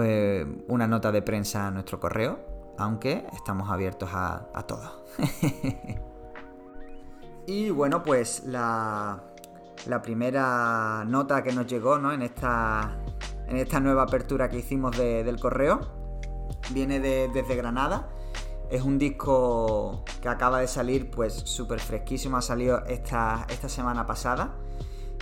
eh, 0.00 0.46
una 0.68 0.86
nota 0.86 1.10
de 1.10 1.22
prensa 1.22 1.66
a 1.66 1.70
nuestro 1.70 1.98
correo, 1.98 2.38
aunque 2.78 3.26
estamos 3.32 3.70
abiertos 3.70 4.10
a, 4.12 4.48
a 4.54 4.66
todo. 4.66 5.04
y 7.46 7.70
bueno, 7.70 8.02
pues 8.02 8.44
la, 8.44 9.22
la, 9.86 10.02
primera 10.02 11.04
nota 11.06 11.42
que 11.42 11.52
nos 11.52 11.66
llegó 11.66 11.98
¿no? 11.98 12.12
en, 12.12 12.22
esta, 12.22 12.98
en 13.46 13.56
esta 13.56 13.80
nueva 13.80 14.02
apertura 14.02 14.48
que 14.48 14.58
hicimos 14.58 14.96
del 14.96 15.38
correo 15.40 15.80
viene 16.72 17.00
desde 17.00 17.56
Granada 17.56 18.08
es 18.72 18.82
un 18.82 18.98
disco 18.98 20.02
que 20.22 20.30
acaba 20.30 20.60
de 20.60 20.66
salir, 20.66 21.10
pues 21.10 21.34
súper 21.34 21.78
fresquísimo, 21.78 22.38
ha 22.38 22.42
salido 22.42 22.82
esta, 22.86 23.46
esta 23.50 23.68
semana 23.68 24.06
pasada 24.06 24.54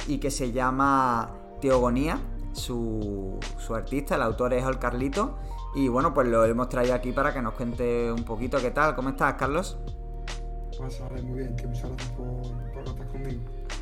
y 0.06 0.18
que 0.18 0.30
se 0.30 0.52
llama 0.52 1.32
Teogonía, 1.60 2.20
su, 2.52 3.40
su 3.58 3.74
artista, 3.74 4.14
el 4.14 4.22
autor 4.22 4.54
es 4.54 4.64
el 4.64 4.78
Carlito. 4.78 5.36
Y 5.74 5.88
bueno, 5.88 6.12
pues 6.12 6.28
lo 6.28 6.44
hemos 6.44 6.68
traído 6.68 6.94
aquí 6.94 7.12
para 7.12 7.32
que 7.32 7.40
nos 7.40 7.54
cuente 7.54 8.10
un 8.10 8.24
poquito 8.24 8.58
qué 8.58 8.70
tal. 8.70 8.94
¿Cómo 8.96 9.10
estás, 9.10 9.34
Carlos? 9.34 9.78
Pues 10.76 11.00
muy 11.22 11.40
bien, 11.40 11.54
tío. 11.56 11.68
Muchas 11.68 11.90
gracias 11.90 12.10
por, 12.12 12.72
por 12.72 12.88
estar 12.88 13.06
conmigo. 13.08 13.40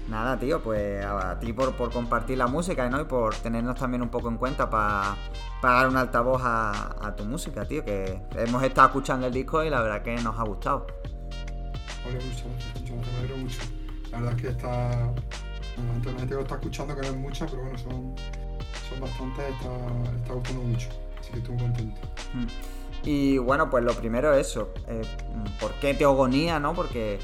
Nada, 0.09 0.39
tío, 0.39 0.63
pues 0.63 1.05
a 1.05 1.39
ti 1.39 1.53
por, 1.53 1.77
por 1.77 1.93
compartir 1.93 2.39
la 2.39 2.47
música 2.47 2.89
¿no? 2.89 2.99
y 3.01 3.05
por 3.05 3.35
tenernos 3.35 3.79
también 3.79 4.01
un 4.03 4.09
poco 4.09 4.29
en 4.29 4.39
cuenta 4.39 4.71
para 4.71 5.17
dar 5.63 5.87
un 5.87 5.99
altavoz 5.99 6.41
a, 6.43 7.15
tu 7.15 7.25
música, 7.25 7.67
tío, 7.67 7.85
que 7.85 8.23
hemos 8.37 8.63
estado 8.63 8.89
escuchando 8.89 9.27
el 9.27 9.33
disco 9.35 9.63
y 9.63 9.71
la 9.71 9.83
verdad 9.83 10.03
que 10.03 10.15
nos 10.17 10.39
ha 10.39 10.45
gustado. 10.45 10.87
Oye, 12.07 12.19
muchas 12.25 12.45
gracias, 12.45 12.91
me 12.91 13.19
alegro 13.19 13.37
mucho. 13.37 13.61
La 14.11 14.21
verdad 14.21 14.35
es 14.35 14.43
que 14.43 14.49
está. 14.49 14.89
la 15.77 16.13
gente 16.13 16.27
que 16.27 16.35
lo 16.35 16.41
está 16.41 16.55
escuchando, 16.55 16.95
que 16.95 17.03
no 17.03 17.09
es 17.09 17.17
mucha, 17.17 17.47
pero 17.47 17.63
bueno, 17.63 17.79
son, 17.79 18.15
son 18.89 19.01
bastantes, 19.01 19.45
está, 19.61 20.17
está 20.17 20.33
gustando 20.33 20.63
mucho. 20.63 20.89
Así 21.29 21.33
que 21.33 21.39
estoy 21.39 21.55
muy 21.55 21.65
contento. 21.65 22.01
Y 23.05 23.39
bueno, 23.39 23.71
pues 23.71 23.85
lo 23.85 23.95
primero 23.95 24.35
es 24.35 24.49
eso. 24.49 24.73
Eh, 24.87 25.03
¿Por 25.61 25.73
qué 25.75 25.95
Teogonía, 25.95 26.59
no? 26.59 26.75
Porque 26.75 27.19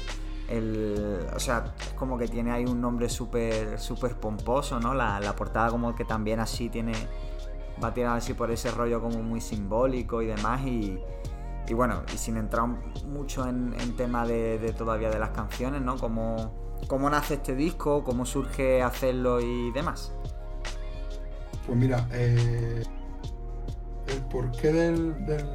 el, 0.47 1.27
o 1.35 1.39
sea, 1.39 1.73
es 1.79 1.89
como 1.93 2.17
que 2.17 2.27
tiene 2.27 2.51
ahí 2.51 2.65
un 2.65 2.79
nombre 2.79 3.09
súper 3.09 3.79
super 3.79 4.15
pomposo, 4.15 4.79
¿no? 4.79 4.93
La, 4.93 5.35
portada 5.35 5.69
como 5.69 5.95
que 5.95 6.05
también 6.05 6.39
así 6.39 6.69
tiene, 6.69 6.93
va 7.83 7.89
a 7.89 7.93
tirar 7.93 8.17
así 8.17 8.33
por 8.33 8.51
ese 8.51 8.71
rollo 8.71 9.01
como 9.01 9.21
muy 9.21 9.41
simbólico 9.41 10.21
y 10.21 10.27
demás 10.27 10.61
y, 10.65 10.99
y 11.67 11.73
bueno, 11.73 12.03
y 12.13 12.17
sin 12.17 12.37
entrar 12.37 12.67
mucho 13.07 13.47
en, 13.47 13.73
tema 13.97 14.25
de, 14.25 14.73
todavía 14.77 15.09
de 15.09 15.19
las 15.19 15.31
canciones, 15.31 15.81
¿no? 15.81 15.97
¿Cómo, 15.97 16.53
¿Cómo 16.87 17.09
nace 17.09 17.35
este 17.35 17.55
disco? 17.55 18.03
¿Cómo 18.03 18.25
surge 18.25 18.81
hacerlo 18.81 19.41
y 19.41 19.71
demás? 19.71 20.13
Pues 21.65 21.77
mira, 21.77 22.07
eh, 22.11 22.83
el 24.07 24.21
porqué 24.21 24.71
del, 24.71 25.25
del, 25.25 25.45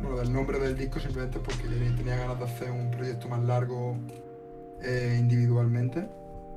bueno, 0.00 0.18
del 0.18 0.32
nombre 0.32 0.58
del 0.58 0.76
disco 0.76 1.00
simplemente 1.00 1.38
porque 1.38 1.62
tenía 1.62 2.16
ganas 2.16 2.38
de 2.38 2.44
hacer 2.44 2.70
un 2.70 2.90
proyecto 2.90 3.28
más 3.28 3.42
largo 3.42 3.96
eh, 4.82 5.16
individualmente, 5.18 6.06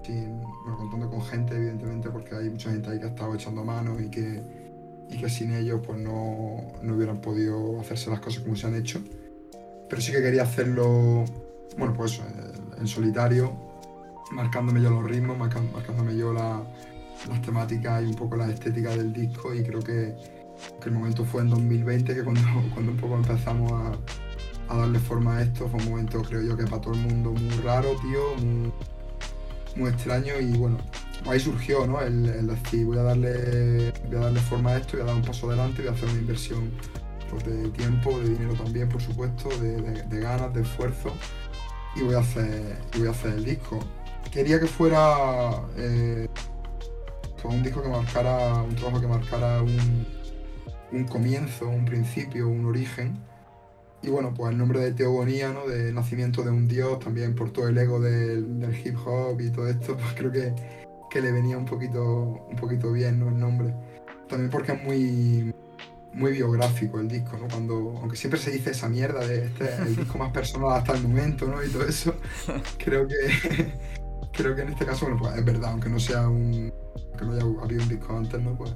sin, 0.03 0.41
contando 0.77 1.09
con 1.09 1.21
gente, 1.21 1.55
evidentemente, 1.55 2.09
porque 2.09 2.35
hay 2.35 2.49
mucha 2.49 2.71
gente 2.71 2.89
ahí 2.89 2.99
que 2.99 3.05
ha 3.05 3.09
estado 3.09 3.33
echando 3.35 3.63
manos 3.63 4.01
y 4.01 4.09
que, 4.09 4.41
y 5.09 5.17
que 5.17 5.29
sin 5.29 5.53
ellos 5.53 5.81
pues 5.85 5.97
no, 5.97 6.73
no, 6.81 6.95
hubieran 6.95 7.21
podido 7.21 7.79
hacerse 7.79 8.09
las 8.09 8.19
cosas 8.19 8.43
como 8.43 8.55
se 8.55 8.67
han 8.67 8.75
hecho. 8.75 8.99
Pero 9.89 10.01
sí 10.01 10.11
que 10.11 10.21
quería 10.21 10.43
hacerlo, 10.43 11.23
bueno, 11.77 11.93
pues 11.93 12.21
en 12.77 12.87
solitario, 12.87 13.53
marcándome 14.31 14.81
yo 14.81 14.89
los 14.89 15.03
ritmos, 15.03 15.37
marcándome 15.37 16.17
yo 16.17 16.33
la, 16.33 16.61
las 17.29 17.41
temáticas 17.41 18.03
y 18.03 18.07
un 18.07 18.15
poco 18.15 18.35
la 18.35 18.49
estética 18.49 18.89
del 18.89 19.13
disco 19.13 19.53
y 19.53 19.63
creo 19.63 19.79
que, 19.81 20.15
que 20.81 20.89
el 20.89 20.95
momento 20.95 21.25
fue 21.25 21.41
en 21.41 21.49
2020 21.49 22.15
que 22.15 22.23
cuando, 22.73 22.91
un 22.91 22.97
poco 22.97 23.15
empezamos 23.15 23.71
a 24.69 24.77
darle 24.77 24.99
forma 24.99 25.37
a 25.37 25.43
esto. 25.43 25.67
Fue 25.67 25.79
un 25.81 25.89
momento, 25.89 26.21
creo 26.21 26.41
yo, 26.41 26.57
que 26.57 26.65
para 26.65 26.81
todo 26.81 26.93
el 26.93 27.01
mundo 27.01 27.31
muy 27.31 27.55
raro, 27.63 27.89
tío, 28.01 28.35
muy, 29.75 29.89
extraño 29.89 30.39
y 30.39 30.57
bueno, 30.57 30.77
ahí 31.27 31.39
surgió, 31.39 31.85
¿no? 31.85 32.01
El, 32.01 32.47
decir, 32.47 32.85
voy 32.85 32.97
a, 32.97 33.03
darle, 33.03 33.93
voy 34.07 34.15
a 34.17 34.19
darle 34.21 34.39
forma 34.41 34.71
a 34.71 34.77
esto, 34.77 34.97
voy 34.97 35.01
a 35.01 35.05
dar 35.05 35.15
un 35.15 35.21
paso 35.21 35.47
adelante, 35.49 35.81
voy 35.81 35.89
a 35.89 35.93
hacer 35.93 36.09
una 36.09 36.19
inversión 36.19 36.71
pues, 37.29 37.45
de 37.45 37.69
tiempo, 37.69 38.17
de 38.19 38.29
dinero 38.29 38.53
también, 38.53 38.89
por 38.89 39.01
supuesto, 39.01 39.49
de, 39.59 40.19
ganas, 40.19 40.53
de 40.53 40.61
esfuerzo 40.61 41.13
y 41.95 42.01
voy 42.01 42.15
a 42.15 42.19
hacer, 42.19 42.77
voy 42.97 43.07
a 43.07 43.11
hacer 43.11 43.33
el 43.33 43.45
disco. 43.45 43.79
Quería 44.31 44.59
que 44.59 44.67
fuera 44.67 45.61
eh, 45.77 46.27
pues, 47.41 47.53
un 47.53 47.63
disco 47.63 47.81
que 47.81 47.89
marcara, 47.89 48.63
un 48.63 48.75
trabajo 48.75 48.99
que 48.99 49.07
marcara 49.07 49.61
un, 49.61 50.16
un 50.91 51.05
comienzo, 51.05 51.67
un 51.67 51.85
principio, 51.85 52.47
un 52.47 52.65
origen 52.65 53.19
y 54.01 54.09
bueno, 54.09 54.33
pues 54.33 54.51
el 54.51 54.57
nombre 54.57 54.79
de 54.79 54.93
Teogonía, 54.93 55.51
¿no? 55.51 55.67
De 55.67 55.91
nacimiento 55.91 56.43
de 56.43 56.51
un 56.51 56.67
dios, 56.67 56.99
también 56.99 57.33
por 57.35 57.51
todo 57.51 57.67
el 57.67 57.77
ego 57.77 57.99
del, 57.99 58.63
hip 58.85 58.95
hop 59.05 59.41
y 59.41 59.49
todo 59.49 59.67
esto, 59.67 59.97
pues 59.97 60.13
creo 60.15 60.31
que, 60.31 60.53
que, 61.09 61.21
le 61.21 61.31
venía 61.31 61.57
un 61.57 61.65
poquito, 61.65 62.45
un 62.49 62.55
poquito 62.55 62.91
bien, 62.91 63.19
¿no? 63.19 63.29
El 63.29 63.39
nombre. 63.39 63.73
También 64.29 64.51
porque 64.51 64.73
es 64.73 64.83
muy, 64.83 65.53
muy 66.13 66.31
biográfico 66.31 66.99
el 66.99 67.07
disco, 67.07 67.37
¿no? 67.37 67.47
Cuando, 67.47 67.95
aunque 67.99 68.15
siempre 68.15 68.39
se 68.39 68.51
dice 68.51 68.71
esa 68.71 68.87
mierda 68.87 69.25
de 69.25 69.45
este 69.45 69.75
el 69.75 69.95
disco 69.95 70.17
más 70.17 70.31
personal 70.31 70.77
hasta 70.77 70.93
el 70.93 71.01
momento, 71.01 71.47
¿no? 71.47 71.63
Y 71.63 71.69
todo 71.69 71.85
eso, 71.85 72.13
creo 72.77 73.07
que, 73.07 73.73
creo 74.31 74.55
que 74.55 74.61
en 74.61 74.69
este 74.69 74.85
caso, 74.85 75.05
bueno, 75.05 75.19
pues 75.19 75.35
es 75.37 75.45
verdad, 75.45 75.71
aunque 75.71 75.89
no 75.89 75.99
sea 75.99 76.29
un, 76.29 76.71
aunque 76.95 77.25
no 77.25 77.33
haya 77.33 77.63
habido 77.63 77.83
un 77.83 77.89
disco 77.89 78.15
antes, 78.15 78.41
¿no? 78.41 78.55
Pues 78.55 78.75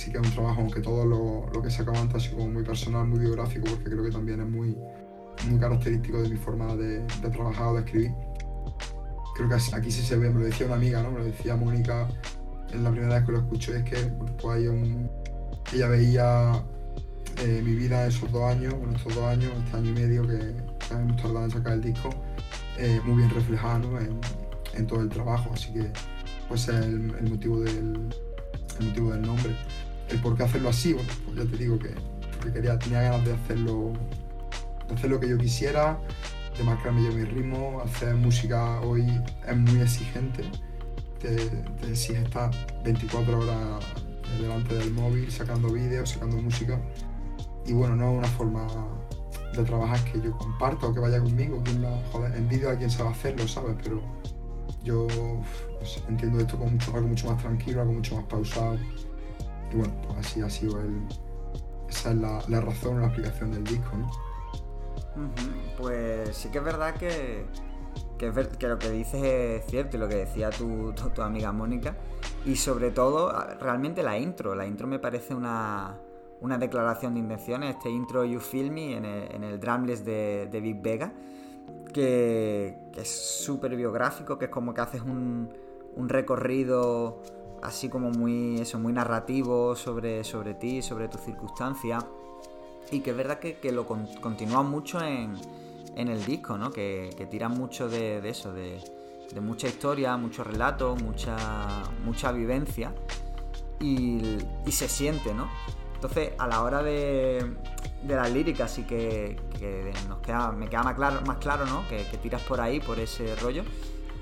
sí 0.00 0.10
que 0.10 0.16
es 0.16 0.26
un 0.26 0.32
trabajo, 0.32 0.62
aunque 0.62 0.80
todo 0.80 1.04
lo, 1.04 1.46
lo 1.52 1.62
que 1.62 1.70
se 1.70 1.82
acaba 1.82 2.00
antes 2.00 2.16
ha 2.16 2.20
sido 2.20 2.38
como 2.38 2.52
muy 2.52 2.62
personal, 2.62 3.06
muy 3.06 3.18
biográfico, 3.18 3.66
porque 3.68 3.84
creo 3.84 4.02
que 4.02 4.10
también 4.10 4.40
es 4.40 4.48
muy, 4.48 4.74
muy 5.46 5.60
característico 5.60 6.22
de 6.22 6.30
mi 6.30 6.36
forma 6.36 6.74
de, 6.74 7.00
de 7.00 7.30
trabajar 7.30 7.66
o 7.66 7.74
de 7.74 7.80
escribir. 7.80 8.12
Creo 9.36 9.48
que 9.50 9.54
aquí 9.54 9.90
sí 9.90 10.02
se 10.02 10.16
ve, 10.16 10.30
me 10.30 10.40
lo 10.40 10.46
decía 10.46 10.66
una 10.66 10.76
amiga, 10.76 11.02
¿no? 11.02 11.10
Me 11.10 11.18
lo 11.18 11.24
decía 11.26 11.54
Mónica 11.54 12.08
en 12.72 12.82
la 12.82 12.90
primera 12.90 13.16
vez 13.16 13.26
que 13.26 13.32
lo 13.32 13.38
escuché, 13.40 13.76
es 13.76 13.84
que 13.84 13.96
pues 14.40 14.56
hay 14.56 14.68
un, 14.68 15.10
ella 15.74 15.88
veía 15.88 16.64
eh, 17.42 17.60
mi 17.62 17.74
vida 17.74 18.06
esos 18.06 18.32
dos 18.32 18.44
años, 18.44 18.74
bueno, 18.78 18.96
estos 18.96 19.14
dos 19.14 19.24
años, 19.24 19.52
este 19.64 19.76
año 19.76 19.90
y 19.90 19.94
medio 19.94 20.26
que, 20.26 20.54
hemos 20.94 21.16
tardado 21.20 21.44
en 21.44 21.50
sacar 21.50 21.74
el 21.74 21.82
disco, 21.82 22.08
eh, 22.78 23.00
muy 23.04 23.18
bien 23.18 23.30
reflejado 23.30 23.98
en, 23.98 24.18
en, 24.72 24.86
todo 24.86 25.02
el 25.02 25.10
trabajo, 25.10 25.50
así 25.52 25.74
que 25.74 25.92
pues 26.48 26.68
es 26.68 26.86
el 26.86 27.30
motivo 27.30 27.60
del, 27.60 28.08
el 28.78 28.86
motivo 28.86 29.10
del 29.12 29.22
nombre 29.22 29.54
el 30.10 30.20
por 30.20 30.36
qué 30.36 30.44
hacerlo 30.44 30.68
así, 30.68 30.92
bueno, 30.92 31.08
pues 31.24 31.36
ya 31.38 31.44
te 31.44 31.56
digo 31.56 31.78
que 31.78 31.94
quería, 32.52 32.78
tenía 32.78 33.02
ganas 33.02 33.24
de 33.24 33.34
hacerlo, 33.34 33.92
de 34.88 34.94
hacer 34.94 35.10
lo 35.10 35.20
que 35.20 35.28
yo 35.28 35.38
quisiera, 35.38 35.98
de 36.56 36.64
marcarme 36.64 37.04
yo 37.04 37.12
mi 37.12 37.24
ritmo, 37.24 37.82
hacer 37.84 38.14
música 38.14 38.80
hoy 38.80 39.04
es 39.46 39.56
muy 39.56 39.80
exigente, 39.80 40.44
te, 41.20 41.36
te 41.36 41.88
exige 41.88 42.22
estar 42.22 42.50
24 42.84 43.38
horas 43.38 43.84
delante 44.40 44.74
del 44.74 44.92
móvil, 44.92 45.30
sacando 45.30 45.70
vídeos, 45.70 46.10
sacando 46.10 46.36
música, 46.36 46.80
y 47.66 47.72
bueno, 47.72 47.96
no 47.96 48.12
es 48.12 48.18
una 48.18 48.28
forma 48.28 48.66
de 49.54 49.64
trabajar 49.64 50.02
que 50.04 50.20
yo 50.20 50.36
comparto 50.38 50.88
o 50.88 50.94
que 50.94 51.00
vaya 51.00 51.20
conmigo, 51.20 51.60
quien 51.64 51.82
la, 51.82 52.02
joder, 52.12 52.34
envidio 52.36 52.70
a 52.70 52.76
quien 52.76 52.90
sabe 52.90 53.10
hacerlo, 53.10 53.46
¿sabes? 53.46 53.76
Pero 53.82 54.00
yo 54.82 55.06
entiendo 56.08 56.40
esto 56.40 56.56
como 56.56 56.70
mucho, 56.70 56.94
algo 56.94 57.08
mucho 57.08 57.30
más 57.30 57.42
tranquilo, 57.42 57.82
algo 57.82 57.92
mucho 57.92 58.16
más 58.16 58.24
pausado 58.24 58.78
y 59.72 59.76
bueno, 59.76 59.94
pues 60.06 60.18
así 60.18 60.40
ha 60.40 60.50
sido 60.50 60.80
el, 60.80 61.06
esa 61.88 62.10
es 62.10 62.16
la, 62.16 62.42
la 62.48 62.60
razón, 62.60 63.00
la 63.00 63.06
explicación 63.06 63.52
del 63.52 63.64
disco, 63.64 63.96
¿no? 63.96 64.10
Pues 65.76 66.36
sí 66.36 66.50
que 66.50 66.58
es 66.58 66.64
verdad 66.64 66.94
que, 66.94 67.44
que, 68.18 68.68
lo 68.68 68.78
que 68.78 68.90
dices 68.90 69.22
es 69.22 69.66
cierto 69.66 69.96
y 69.96 70.00
lo 70.00 70.08
que 70.08 70.16
decía 70.16 70.50
tu, 70.50 70.92
tu, 70.92 71.22
amiga 71.22 71.52
Mónica. 71.52 71.96
Y 72.46 72.56
sobre 72.56 72.90
todo, 72.90 73.32
realmente 73.60 74.02
la 74.02 74.18
intro. 74.18 74.54
La 74.54 74.66
intro 74.66 74.86
me 74.86 74.98
parece 74.98 75.34
una, 75.34 75.98
una 76.40 76.58
declaración 76.58 77.14
de 77.14 77.20
intenciones. 77.20 77.76
Este 77.76 77.90
intro 77.90 78.24
You 78.24 78.40
Feel 78.40 78.70
Me 78.70 78.96
en 78.96 79.04
el, 79.04 79.34
en 79.34 79.44
el 79.44 79.60
drumless 79.60 80.04
de, 80.04 80.48
de 80.50 80.60
Big 80.60 80.80
Vega. 80.80 81.12
Que, 81.92 82.78
que 82.92 83.00
es 83.00 83.10
súper 83.10 83.74
biográfico, 83.74 84.38
que 84.38 84.46
es 84.46 84.50
como 84.50 84.72
que 84.72 84.80
haces 84.80 85.02
un, 85.02 85.50
un 85.96 86.08
recorrido 86.08 87.20
así 87.62 87.88
como 87.88 88.10
muy, 88.10 88.60
eso, 88.60 88.78
muy 88.78 88.92
narrativo 88.92 89.76
sobre, 89.76 90.24
sobre 90.24 90.54
ti, 90.54 90.82
sobre 90.82 91.08
tu 91.08 91.18
circunstancia. 91.18 91.98
Y 92.90 93.00
que 93.00 93.10
es 93.10 93.16
verdad 93.16 93.38
que, 93.38 93.72
lo 93.72 93.86
continúa 93.86 94.62
mucho 94.62 95.00
en, 95.02 95.36
el 95.96 96.24
disco, 96.24 96.56
¿no? 96.56 96.70
Que, 96.70 97.10
que 97.16 97.26
tiran 97.26 97.52
mucho 97.52 97.88
de, 97.88 98.26
eso, 98.28 98.52
de, 98.52 98.80
mucha 99.40 99.68
historia, 99.68 100.16
mucho 100.16 100.42
relato, 100.42 100.96
mucha, 100.96 101.36
mucha 102.04 102.32
vivencia. 102.32 102.92
Y, 103.80 104.38
se 104.70 104.88
siente, 104.88 105.34
¿no? 105.34 105.48
Entonces, 105.94 106.32
a 106.38 106.46
la 106.46 106.62
hora 106.62 106.82
de, 106.82 107.56
de 108.02 108.16
las 108.16 108.32
líricas, 108.32 108.70
sí 108.72 108.84
que, 108.84 109.36
nos 110.08 110.18
queda, 110.20 110.50
me 110.52 110.68
queda 110.68 110.82
más 110.82 110.94
claro, 110.94 111.20
más 111.26 111.36
claro 111.36 111.66
¿no? 111.66 111.86
Que, 111.88 112.06
que, 112.06 112.16
tiras 112.16 112.42
por 112.42 112.60
ahí, 112.60 112.80
por 112.80 112.98
ese 112.98 113.36
rollo. 113.36 113.62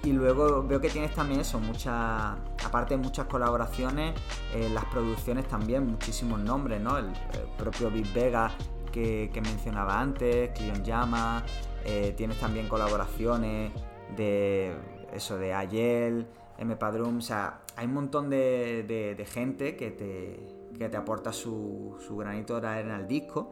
Y 0.05 0.13
luego 0.13 0.63
veo 0.63 0.81
que 0.81 0.91
tienes 0.91 1.13
también 1.15 1.41
eso, 1.41 1.59
muchas, 1.59 2.37
aparte 2.65 2.97
de 2.97 3.03
muchas 3.03 3.27
colaboraciones, 3.27 4.15
eh, 4.55 4.71
las 4.73 4.85
producciones 4.87 5.47
también, 5.49 5.87
muchísimos 5.87 6.39
nombres, 6.39 6.81
¿no? 6.81 6.99
El, 6.99 7.13
propio 7.57 7.91
Big 7.91 8.13
Vega 8.13 8.53
que, 8.93 9.31
mencionaba 9.43 10.01
antes, 10.01 10.51
Cleon 10.51 10.85
Llama, 10.85 11.45
eh, 11.85 12.15
tienes 12.17 12.39
también 12.39 12.69
colaboraciones 12.69 13.73
de 14.17 14.75
eso, 15.13 15.37
de 15.37 15.53
Ayel, 15.53 16.27
M. 16.59 16.77
Padrum, 16.77 17.19
o 17.19 17.21
sea, 17.21 17.61
hay 17.77 17.87
un 17.87 17.95
montón 17.95 18.31
de, 18.31 19.27
gente 19.31 19.77
que 19.77 19.91
te, 19.91 20.77
que 20.79 20.89
te 20.89 20.97
aporta 20.97 21.33
su, 21.33 21.97
su 22.07 22.17
granito 22.17 22.61
de 22.61 22.69
arena 22.69 22.97
al 22.97 23.07
disco. 23.07 23.51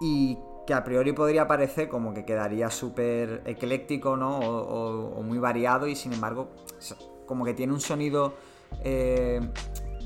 Y 0.00 0.38
que 0.66 0.74
a 0.74 0.84
priori 0.84 1.12
podría 1.12 1.46
parecer 1.46 1.88
como 1.88 2.12
que 2.12 2.24
quedaría 2.24 2.70
súper 2.70 3.42
ecléctico, 3.46 4.16
¿no? 4.16 4.38
O, 4.38 5.22
muy 5.22 5.38
variado 5.38 5.86
y 5.86 5.94
sin 5.94 6.12
embargo 6.12 6.48
como 7.26 7.44
que 7.44 7.54
tiene 7.54 7.72
un 7.72 7.80
sonido 7.80 8.34
eh, 8.82 9.40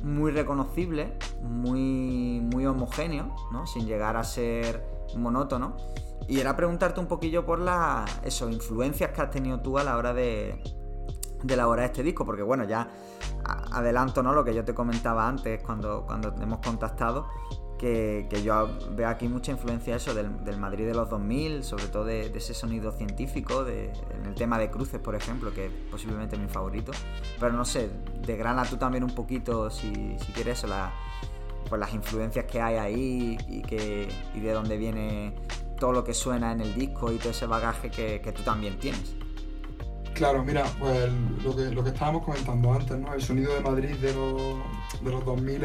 muy 0.02 0.30
reconocible, 0.32 1.16
muy, 1.42 2.40
muy 2.40 2.66
homogéneo, 2.66 3.34
¿no? 3.52 3.66
Sin 3.66 3.86
llegar 3.86 4.16
a 4.16 4.24
ser 4.24 4.84
monótono. 5.16 5.76
Y 6.28 6.38
era 6.40 6.54
preguntarte 6.56 7.00
un 7.00 7.06
poquillo 7.06 7.44
por 7.44 7.58
las 7.58 8.08
influencias 8.42 9.10
que 9.10 9.20
has 9.20 9.30
tenido 9.30 9.60
tú 9.60 9.78
a 9.78 9.84
la 9.84 9.96
hora 9.96 10.14
de, 10.14 10.62
de 11.42 11.54
elaborar 11.54 11.86
este 11.86 12.02
disco, 12.02 12.24
porque 12.24 12.42
bueno, 12.42 12.64
ya 12.64 12.88
adelanto 13.44 14.22
¿no? 14.22 14.32
lo 14.32 14.44
que 14.44 14.54
yo 14.54 14.64
te 14.64 14.74
comentaba 14.74 15.26
antes 15.26 15.62
cuando, 15.62 16.04
cuando 16.06 16.34
hemos 16.40 16.60
contactado, 16.60 17.28
que, 17.80 18.42
yo 18.44 18.68
veo 18.90 19.08
aquí 19.08 19.26
mucha 19.26 19.52
influencia 19.52 19.96
eso 19.96 20.12
del, 20.12 20.58
Madrid 20.58 20.86
de 20.86 20.94
los 20.94 21.08
2000, 21.08 21.64
sobre 21.64 21.86
todo 21.86 22.04
de, 22.04 22.26
ese 22.26 22.52
sonido 22.52 22.92
científico, 22.92 23.64
de, 23.64 23.90
en 24.14 24.26
el 24.26 24.34
tema 24.34 24.58
de 24.58 24.70
cruces, 24.70 25.00
por 25.00 25.14
ejemplo, 25.14 25.52
que 25.54 25.66
es 25.66 25.72
posiblemente 25.90 26.36
mi 26.36 26.46
favorito. 26.46 26.92
Pero 27.38 27.54
no 27.54 27.64
sé, 27.64 27.90
degrana 28.26 28.64
tú 28.64 28.76
también 28.76 29.02
un 29.02 29.14
poquito, 29.14 29.70
si, 29.70 30.16
si 30.18 30.32
quieres, 30.32 30.62
la, 30.64 30.92
pues 31.70 31.80
las 31.80 31.94
influencias 31.94 32.44
que 32.44 32.60
hay 32.60 32.76
ahí 32.76 33.38
y, 33.48 33.62
que, 33.62 34.08
y 34.34 34.40
de 34.40 34.52
dónde 34.52 34.76
viene 34.76 35.34
todo 35.78 35.92
lo 35.92 36.04
que 36.04 36.12
suena 36.12 36.52
en 36.52 36.60
el 36.60 36.74
disco 36.74 37.10
y 37.10 37.16
todo 37.16 37.30
ese 37.30 37.46
bagaje 37.46 37.90
que, 37.90 38.20
que 38.20 38.32
tú 38.32 38.42
también 38.42 38.78
tienes. 38.78 39.16
Claro, 40.12 40.44
mira, 40.44 40.64
pues 40.78 41.10
lo 41.42 41.56
que, 41.56 41.70
lo 41.70 41.82
que 41.82 41.90
estábamos 41.90 42.26
comentando 42.26 42.74
antes, 42.74 42.98
¿no? 42.98 43.14
El 43.14 43.22
sonido 43.22 43.54
de 43.54 43.60
Madrid 43.60 43.96
de 43.96 44.12
los, 44.12 45.02
de 45.02 45.10
los 45.10 45.24
2000 45.24 45.64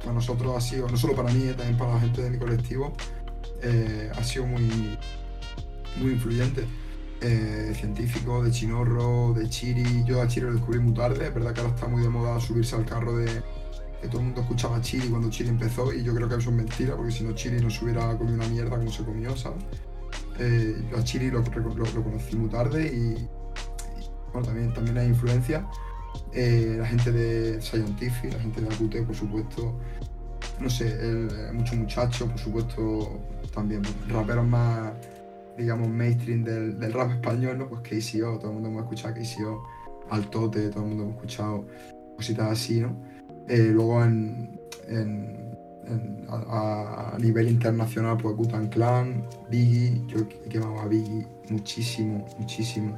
para 0.00 0.12
nosotros 0.12 0.56
ha 0.56 0.60
sido, 0.60 0.88
no 0.88 0.96
solo 0.96 1.14
para 1.14 1.32
mí, 1.32 1.44
también 1.56 1.76
para 1.76 1.94
la 1.94 2.00
gente 2.00 2.22
de 2.22 2.30
mi 2.30 2.38
colectivo, 2.38 2.92
eh, 3.62 4.10
ha 4.14 4.24
sido 4.24 4.46
muy, 4.46 4.96
muy 6.00 6.12
influyente. 6.12 6.66
Eh, 7.20 7.72
científico, 7.74 8.44
de 8.44 8.52
Chinorro, 8.52 9.34
de 9.34 9.48
Chiri. 9.48 10.04
Yo 10.04 10.22
a 10.22 10.28
Chiri 10.28 10.46
lo 10.46 10.52
descubrí 10.52 10.78
muy 10.78 10.94
tarde, 10.94 11.26
es 11.26 11.34
verdad 11.34 11.52
que 11.52 11.60
ahora 11.62 11.74
está 11.74 11.88
muy 11.88 12.00
de 12.00 12.08
moda 12.08 12.38
subirse 12.38 12.76
al 12.76 12.84
carro 12.84 13.16
de 13.16 13.26
que 14.00 14.06
todo 14.06 14.20
el 14.20 14.26
mundo 14.26 14.42
escuchaba 14.42 14.80
Chiri 14.80 15.08
cuando 15.08 15.28
Chiri 15.28 15.48
empezó 15.48 15.92
y 15.92 16.04
yo 16.04 16.14
creo 16.14 16.28
que 16.28 16.36
eso 16.36 16.50
es 16.50 16.56
mentira, 16.56 16.94
porque 16.94 17.10
si 17.10 17.24
no 17.24 17.32
Chiri 17.32 17.60
no 17.60 17.70
se 17.70 17.84
hubiera 17.84 18.16
comido 18.16 18.36
una 18.36 18.46
mierda 18.46 18.78
como 18.78 18.92
se 18.92 19.04
comió, 19.04 19.36
¿sabes? 19.36 19.64
Eh, 20.38 20.80
yo 20.90 20.96
a 20.96 21.02
Chiri 21.02 21.30
lo, 21.32 21.40
lo, 21.40 22.04
conocí 22.04 22.36
muy 22.36 22.48
tarde 22.48 22.86
y, 22.86 23.28
bueno, 24.32 24.46
también, 24.46 24.72
también 24.72 24.98
hay 24.98 25.08
influencia. 25.08 25.68
Eh, 26.32 26.76
la 26.78 26.86
gente 26.86 27.10
de 27.10 27.60
Scientific, 27.60 28.32
la 28.32 28.40
gente 28.40 28.60
de 28.60 28.68
AQT, 28.68 29.06
por 29.06 29.14
supuesto. 29.14 29.78
No 30.60 30.68
sé, 30.68 30.96
eh, 31.00 31.52
muchos 31.52 31.76
muchachos, 31.76 32.28
por 32.28 32.38
supuesto, 32.38 33.20
también 33.54 33.82
raperos 34.08 34.46
más, 34.46 34.92
digamos, 35.56 35.88
mainstream 35.88 36.44
del, 36.44 36.92
rap 36.92 37.12
español, 37.12 37.58
¿no? 37.58 37.68
Pues 37.68 37.82
KCO, 37.82 38.38
todo 38.38 38.48
el 38.48 38.54
mundo 38.54 38.68
hemos 38.68 38.82
escuchado 38.82 39.14
KCO, 39.14 39.62
Altote, 40.10 40.68
todo 40.68 40.82
el 40.82 40.88
mundo 40.90 41.04
hemos 41.04 41.16
escuchado 41.16 41.66
cositas 42.16 42.50
así, 42.52 42.80
¿no? 42.80 42.96
Eh, 43.48 43.70
luego 43.72 44.00
a, 44.00 44.08
nivel 47.18 47.48
internacional, 47.48 48.16
pues 48.18 48.36
Gutan 48.36 48.68
Clan, 48.68 49.24
Biggie, 49.50 50.02
yo 50.06 50.18
he 50.18 50.48
quemado 50.48 50.78
a 50.80 50.86
Biggie 50.86 51.26
muchísimo, 51.48 52.26
muchísimo 52.38 52.96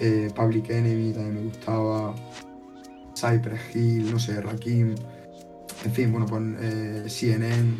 eh, 0.00 0.30
Public 0.34 0.70
Enemy 0.70 1.12
también 1.12 1.34
me 1.34 1.42
gustaba, 1.42 2.14
Cypress 3.14 3.76
Hill, 3.76 4.10
no 4.10 4.18
sé, 4.18 4.40
Rakim, 4.40 4.94
en 5.84 5.92
fin, 5.92 6.12
bueno, 6.12 6.26
pues 6.26 6.42
eh, 6.60 7.04
CNN, 7.08 7.74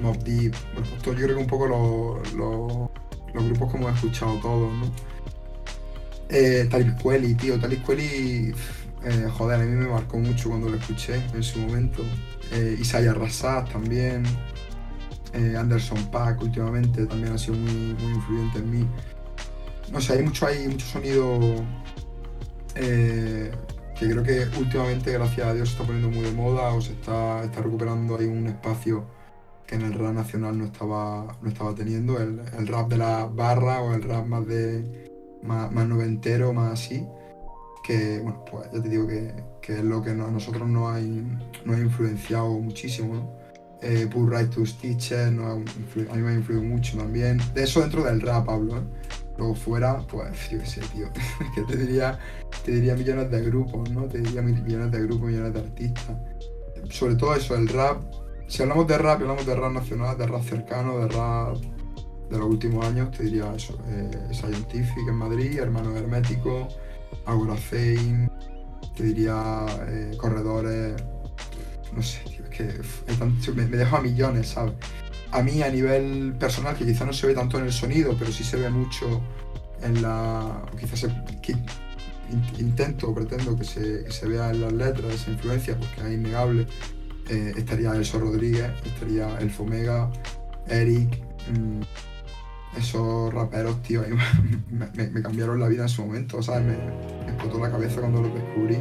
Mob 0.00 0.18
Deep, 0.24 0.54
bueno, 0.74 0.88
pues 0.90 1.02
yo 1.04 1.24
creo 1.24 1.36
que 1.36 1.42
un 1.42 1.46
poco 1.46 1.66
los, 1.66 3.44
grupos 3.44 3.70
como 3.70 3.88
he 3.88 3.92
escuchado 3.92 4.36
todos, 4.40 4.72
¿no? 4.72 4.92
Eh, 6.28 6.66
tío, 7.38 7.60
Talib 7.60 7.82
Kweli, 7.82 8.54
eh, 9.04 9.28
joder, 9.36 9.60
a 9.60 9.64
mí 9.64 9.76
me 9.76 9.88
marcó 9.88 10.18
mucho 10.18 10.48
cuando 10.48 10.68
lo 10.68 10.76
escuché 10.76 11.20
en 11.34 11.42
su 11.42 11.58
momento. 11.58 12.02
Eh, 12.52 12.76
Isaiah 12.80 13.14
también, 13.70 14.22
eh, 15.34 15.56
Anderson 15.58 16.04
Pack 16.10 16.42
últimamente 16.42 17.06
también 17.06 17.34
ha 17.34 17.38
sido 17.38 17.56
muy, 17.56 17.94
muy 17.94 18.12
influyente 18.12 18.58
en 18.58 18.70
mí 18.70 18.86
no 19.92 20.00
sé, 20.00 20.14
hay 20.14 20.22
mucho, 20.22 20.46
hay 20.46 20.66
mucho 20.68 20.86
sonido 20.86 21.38
eh, 22.74 23.50
que 23.98 24.10
creo 24.10 24.22
que 24.22 24.58
últimamente, 24.58 25.12
gracias 25.12 25.46
a 25.46 25.54
Dios, 25.54 25.68
se 25.68 25.74
está 25.74 25.86
poniendo 25.86 26.08
muy 26.08 26.24
de 26.24 26.32
moda 26.32 26.72
o 26.72 26.80
se 26.80 26.92
está, 26.92 27.44
está 27.44 27.60
recuperando 27.60 28.16
ahí 28.16 28.26
un 28.26 28.46
espacio 28.46 29.04
que 29.66 29.74
en 29.74 29.82
el 29.82 29.92
rap 29.92 30.14
nacional 30.14 30.58
no 30.58 30.64
estaba, 30.64 31.36
no 31.40 31.48
estaba 31.48 31.74
teniendo, 31.74 32.18
el, 32.18 32.40
rap 32.66 32.88
de 32.88 32.96
la 32.96 33.26
barra 33.26 33.82
o 33.82 33.94
el 33.94 34.02
rap 34.02 34.26
más 34.26 34.46
de 34.46 35.10
más, 35.42 35.70
noventero, 35.86 36.52
más 36.52 36.72
así, 36.72 37.06
que 37.84 38.18
bueno, 38.20 38.44
pues 38.50 38.70
ya 38.72 38.82
te 38.82 38.88
digo 38.88 39.06
que, 39.06 39.34
es 39.68 39.84
lo 39.84 40.02
que 40.02 40.10
a 40.10 40.14
nosotros 40.14 40.68
nos 40.68 40.90
ha, 40.90 40.96
ha 40.96 41.00
influenciado 41.00 42.50
muchísimo, 42.58 43.14
¿no? 43.14 43.42
Eh, 43.82 44.08
Right 44.14 44.50
to 44.50 44.64
Stitches, 44.64 45.28
a 45.28 45.56
mí 45.56 46.22
me 46.22 46.30
ha 46.30 46.34
influido 46.34 46.62
mucho 46.62 46.96
también. 46.96 47.40
De 47.52 47.64
eso 47.64 47.80
dentro 47.80 48.04
del 48.04 48.20
rap 48.20 48.48
hablo, 48.48 48.78
¿eh? 48.78 48.82
Luego 49.38 49.54
fuera, 49.54 49.98
pues 50.06 50.50
yo 50.50 50.58
qué 50.58 50.66
sé, 50.66 50.80
tío. 50.92 51.08
que 51.54 51.62
te 51.62 51.76
diría, 51.76 52.18
te 52.64 52.72
diría 52.72 52.94
millones 52.94 53.30
de 53.30 53.42
grupos, 53.42 53.90
¿no? 53.90 54.02
Te 54.06 54.18
diría 54.18 54.42
millones 54.42 54.90
de 54.90 55.02
grupos, 55.02 55.28
millones 55.28 55.54
de 55.54 55.60
artistas. 55.60 56.16
Sobre 56.90 57.14
todo 57.14 57.34
eso, 57.34 57.54
el 57.54 57.68
rap. 57.68 58.02
Si 58.46 58.62
hablamos 58.62 58.86
de 58.86 58.98
rap, 58.98 59.20
hablamos 59.20 59.46
de 59.46 59.54
rap 59.54 59.72
nacional, 59.72 60.18
de 60.18 60.26
rap 60.26 60.42
cercano, 60.42 60.98
de 60.98 61.08
rap 61.08 61.56
de 62.32 62.38
los 62.38 62.48
últimos 62.48 62.84
años, 62.84 63.10
te 63.10 63.24
diría 63.24 63.52
eso. 63.54 63.78
Eh, 63.88 64.10
Scientific 64.32 65.08
en 65.08 65.14
Madrid, 65.14 65.58
Hermano 65.58 65.96
Hermético, 65.96 66.68
Agora 67.26 67.54
Fame, 67.56 68.28
te 68.96 69.04
diría 69.04 69.66
eh, 69.88 70.16
Corredores. 70.16 70.94
No 71.94 72.02
sé, 72.02 72.20
tío, 72.24 72.44
es 72.44 72.50
que 72.50 73.52
me, 73.52 73.66
me 73.66 73.76
dejo 73.76 73.96
a 73.96 74.00
millones, 74.00 74.48
¿sabes? 74.48 74.72
A 75.32 75.42
mí 75.42 75.62
a 75.62 75.70
nivel 75.70 76.34
personal, 76.38 76.76
que 76.76 76.84
quizá 76.84 77.04
no 77.04 77.12
se 77.12 77.26
ve 77.26 77.34
tanto 77.34 77.58
en 77.58 77.64
el 77.64 77.72
sonido, 77.72 78.14
pero 78.18 78.30
sí 78.30 78.44
se 78.44 78.58
ve 78.58 78.70
mucho 78.70 79.22
en 79.82 80.02
la. 80.02 80.62
quizás 80.78 81.06
intento 82.58 83.10
o 83.10 83.14
pretendo 83.14 83.56
que 83.56 83.64
se, 83.64 84.26
vea 84.26 84.50
en 84.50 84.60
las 84.60 84.72
letras 84.72 85.14
esa 85.14 85.30
influencia, 85.30 85.76
porque 85.78 86.00
es 86.06 86.14
innegable. 86.14 86.66
Eh, 87.28 87.54
estaría 87.56 87.94
Elso 87.94 88.18
Rodríguez, 88.18 88.70
estaría 88.84 89.38
El 89.38 89.50
Fomega, 89.50 90.10
Eric, 90.66 91.18
mm, 91.50 92.78
esos 92.78 93.32
raperos, 93.32 93.82
tío, 93.82 94.02
me, 94.70 95.22
cambiaron 95.22 95.60
la 95.60 95.68
vida 95.68 95.82
en 95.82 95.88
su 95.88 96.04
momento, 96.04 96.42
¿sabes? 96.42 96.66
Me, 96.66 96.76
me 97.24 97.32
explotó 97.32 97.58
la 97.58 97.70
cabeza 97.70 98.00
cuando 98.00 98.22
los 98.22 98.34
descubrí. 98.34 98.76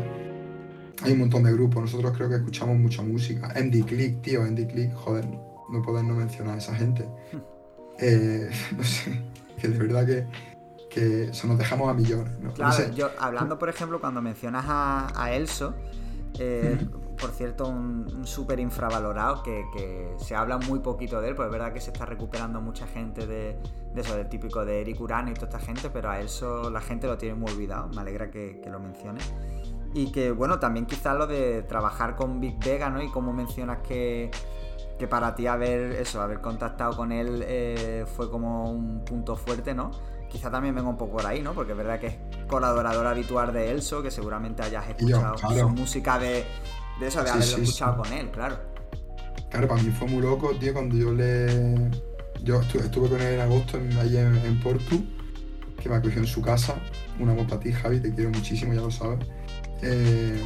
Hay 1.03 1.13
un 1.13 1.19
montón 1.19 1.43
de 1.43 1.53
grupos, 1.53 1.81
nosotros 1.83 2.13
creo 2.15 2.29
que 2.29 2.35
escuchamos 2.35 2.77
mucha 2.77 3.01
música. 3.01 3.51
Andy 3.55 3.83
Click, 3.83 4.21
tío, 4.21 4.43
Andy 4.43 4.67
Click, 4.67 4.93
joder, 4.93 5.25
no 5.71 5.81
poder 5.81 6.03
no 6.03 6.13
mencionar 6.13 6.55
a 6.55 6.57
esa 6.57 6.75
gente. 6.75 7.07
Eh, 7.99 8.49
no 8.77 8.83
sé, 8.83 9.21
que 9.59 9.67
de 9.67 9.77
verdad 9.77 10.05
que, 10.05 10.25
que 10.89 11.33
se 11.33 11.47
nos 11.47 11.57
dejamos 11.57 11.89
a 11.89 11.93
millones. 11.93 12.33
Claro, 12.55 12.91
yo 12.93 13.09
hablando, 13.19 13.57
por 13.57 13.69
ejemplo, 13.69 13.99
cuando 13.99 14.21
mencionas 14.21 14.65
a, 14.67 15.31
Elso, 15.33 15.73
eh, 16.37 16.77
por 17.19 17.31
cierto, 17.31 17.67
un, 17.67 18.25
súper 18.25 18.59
infravalorado 18.59 19.43
que, 19.43 20.15
se 20.17 20.35
habla 20.35 20.57
muy 20.57 20.79
poquito 20.79 21.21
de 21.21 21.29
él, 21.29 21.35
pues 21.35 21.47
es 21.47 21.51
verdad 21.51 21.73
que 21.73 21.79
se 21.79 21.91
está 21.91 22.05
recuperando 22.05 22.59
mucha 22.61 22.87
gente 22.87 23.25
de, 23.25 23.57
eso, 23.95 24.15
del 24.15 24.27
típico 24.27 24.65
de 24.65 24.81
Eric 24.81 24.99
Urano 24.99 25.31
y 25.31 25.33
toda 25.33 25.47
esta 25.47 25.59
gente, 25.59 25.89
pero 25.89 26.09
a 26.09 26.19
Elso 26.19 26.69
la 26.69 26.81
gente 26.81 27.07
lo 27.07 27.17
tiene 27.17 27.35
muy 27.35 27.51
olvidado, 27.51 27.87
me 27.89 28.01
alegra 28.01 28.29
que, 28.29 28.59
que 28.61 28.69
lo 28.69 28.79
mencione. 28.79 29.21
Y 29.93 30.11
que, 30.11 30.31
bueno, 30.31 30.59
también 30.59 30.85
quizás 30.85 31.17
lo 31.17 31.27
de 31.27 31.63
trabajar 31.63 32.15
con 32.15 32.39
Big 32.39 32.57
Vega, 32.63 32.89
¿no? 32.89 33.01
Y 33.01 33.09
como 33.09 33.33
mencionas 33.33 33.79
que 33.79 34.31
que 35.01 35.07
para 35.07 35.33
ti 35.33 35.47
haber 35.47 35.93
eso, 35.93 36.21
haber 36.21 36.41
contactado 36.41 36.95
con 36.95 37.11
él 37.11 37.43
eh, 37.47 38.05
fue 38.15 38.29
como 38.29 38.71
un 38.71 39.03
punto 39.03 39.35
fuerte, 39.35 39.73
¿no? 39.73 39.89
Quizá 40.29 40.51
también 40.51 40.75
venga 40.75 40.89
un 40.89 40.95
poco 40.95 41.13
por 41.13 41.25
ahí, 41.25 41.41
¿no? 41.41 41.53
Porque 41.53 41.71
es 41.71 41.77
verdad 41.79 41.99
que 41.99 42.05
es 42.05 42.17
colaborador 42.47 43.07
habitual 43.07 43.51
de 43.51 43.71
Elso, 43.71 44.03
que 44.03 44.11
seguramente 44.11 44.61
hayas 44.61 44.87
escuchado 44.89 45.35
su 45.39 45.69
música 45.69 46.19
de, 46.19 46.45
de 46.99 47.07
eso, 47.07 47.23
de 47.23 47.31
haberlo 47.31 47.57
escuchado 47.57 47.97
con 47.97 48.13
él, 48.13 48.29
claro. 48.29 48.59
Claro, 49.49 49.67
para 49.67 49.81
mí 49.81 49.89
fue 49.89 50.07
muy 50.07 50.21
loco, 50.21 50.51
tío, 50.59 50.71
cuando 50.71 50.95
yo 50.95 51.11
le. 51.11 51.89
Yo 52.43 52.61
estuve, 52.61 53.09
con 53.09 53.19
él 53.19 53.33
en 53.33 53.41
agosto 53.41 53.79
en, 53.79 53.97
allí 53.97 54.17
en, 54.17 54.59
Portu, 54.59 55.03
que 55.81 55.89
me 55.89 55.95
acogió 55.95 56.19
en 56.19 56.27
su 56.27 56.43
casa. 56.43 56.75
Un 57.19 57.27
amor 57.27 57.47
para 57.47 57.59
ti, 57.59 57.73
Javi, 57.73 57.99
te 57.99 58.13
quiero 58.13 58.29
muchísimo, 58.29 58.71
ya 58.71 58.81
lo 58.81 58.91
sabes. 58.91 59.17
Eh, 59.81 60.43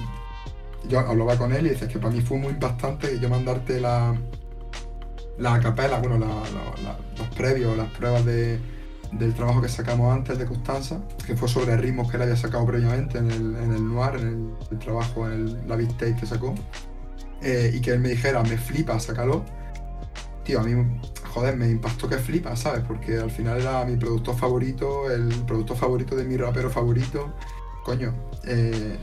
yo 0.88 1.00
hablaba 1.00 1.38
con 1.38 1.52
él 1.52 1.68
y 1.68 1.70
decía 1.72 1.90
que 1.90 2.00
para 2.00 2.14
mí 2.14 2.22
fue 2.22 2.38
muy 2.38 2.52
impactante 2.52 3.20
yo 3.20 3.28
mandarte 3.28 3.82
la, 3.82 4.16
la 5.38 5.60
capela, 5.60 6.00
bueno, 6.00 6.18
los 7.18 7.28
previos, 7.36 7.78
las 7.78 7.90
pruebas 7.92 8.26
del 8.26 9.34
trabajo 9.36 9.62
que 9.62 9.70
sacamos 9.70 10.14
antes 10.14 10.38
de 10.38 10.46
Constanza, 10.46 11.02
que 11.26 11.36
fue 11.36 11.48
sobre 11.48 11.76
ritmos 11.78 12.10
que 12.10 12.18
él 12.18 12.24
había 12.24 12.36
sacado 12.36 12.66
previamente 12.66 13.18
en 13.18 13.32
el, 13.32 13.94
Noir, 13.94 14.16
en 14.16 14.56
el, 14.72 14.80
trabajo, 14.80 15.30
en 15.30 15.68
la 15.68 15.76
Big 15.76 15.90
Tape 15.98 16.16
que 16.16 16.26
sacó, 16.26 16.56
eh, 17.42 17.72
y 17.74 17.82
que 17.82 17.92
él 17.92 18.00
me 18.00 18.10
dijera, 18.10 18.44
me 18.44 18.58
flipa, 18.58 19.00
sácalo. 19.00 19.44
Tío, 20.44 20.60
a 20.60 20.64
mí, 20.64 21.00
joder, 21.34 21.58
me 21.58 21.68
impactó 21.68 22.08
que 22.08 22.18
flipa, 22.18 22.56
¿sabes? 22.56 22.84
Porque 22.88 23.18
al 23.18 23.32
final 23.32 23.60
era 23.60 23.84
mi 23.84 23.98
productor 23.98 24.38
favorito, 24.38 25.12
el 25.12 25.28
productor 25.46 25.76
favorito 25.76 26.16
de 26.16 26.24
mi 26.24 26.38
rapero 26.38 26.70
favorito. 26.70 27.34
Coño, 27.84 28.14
eh, 28.46 28.98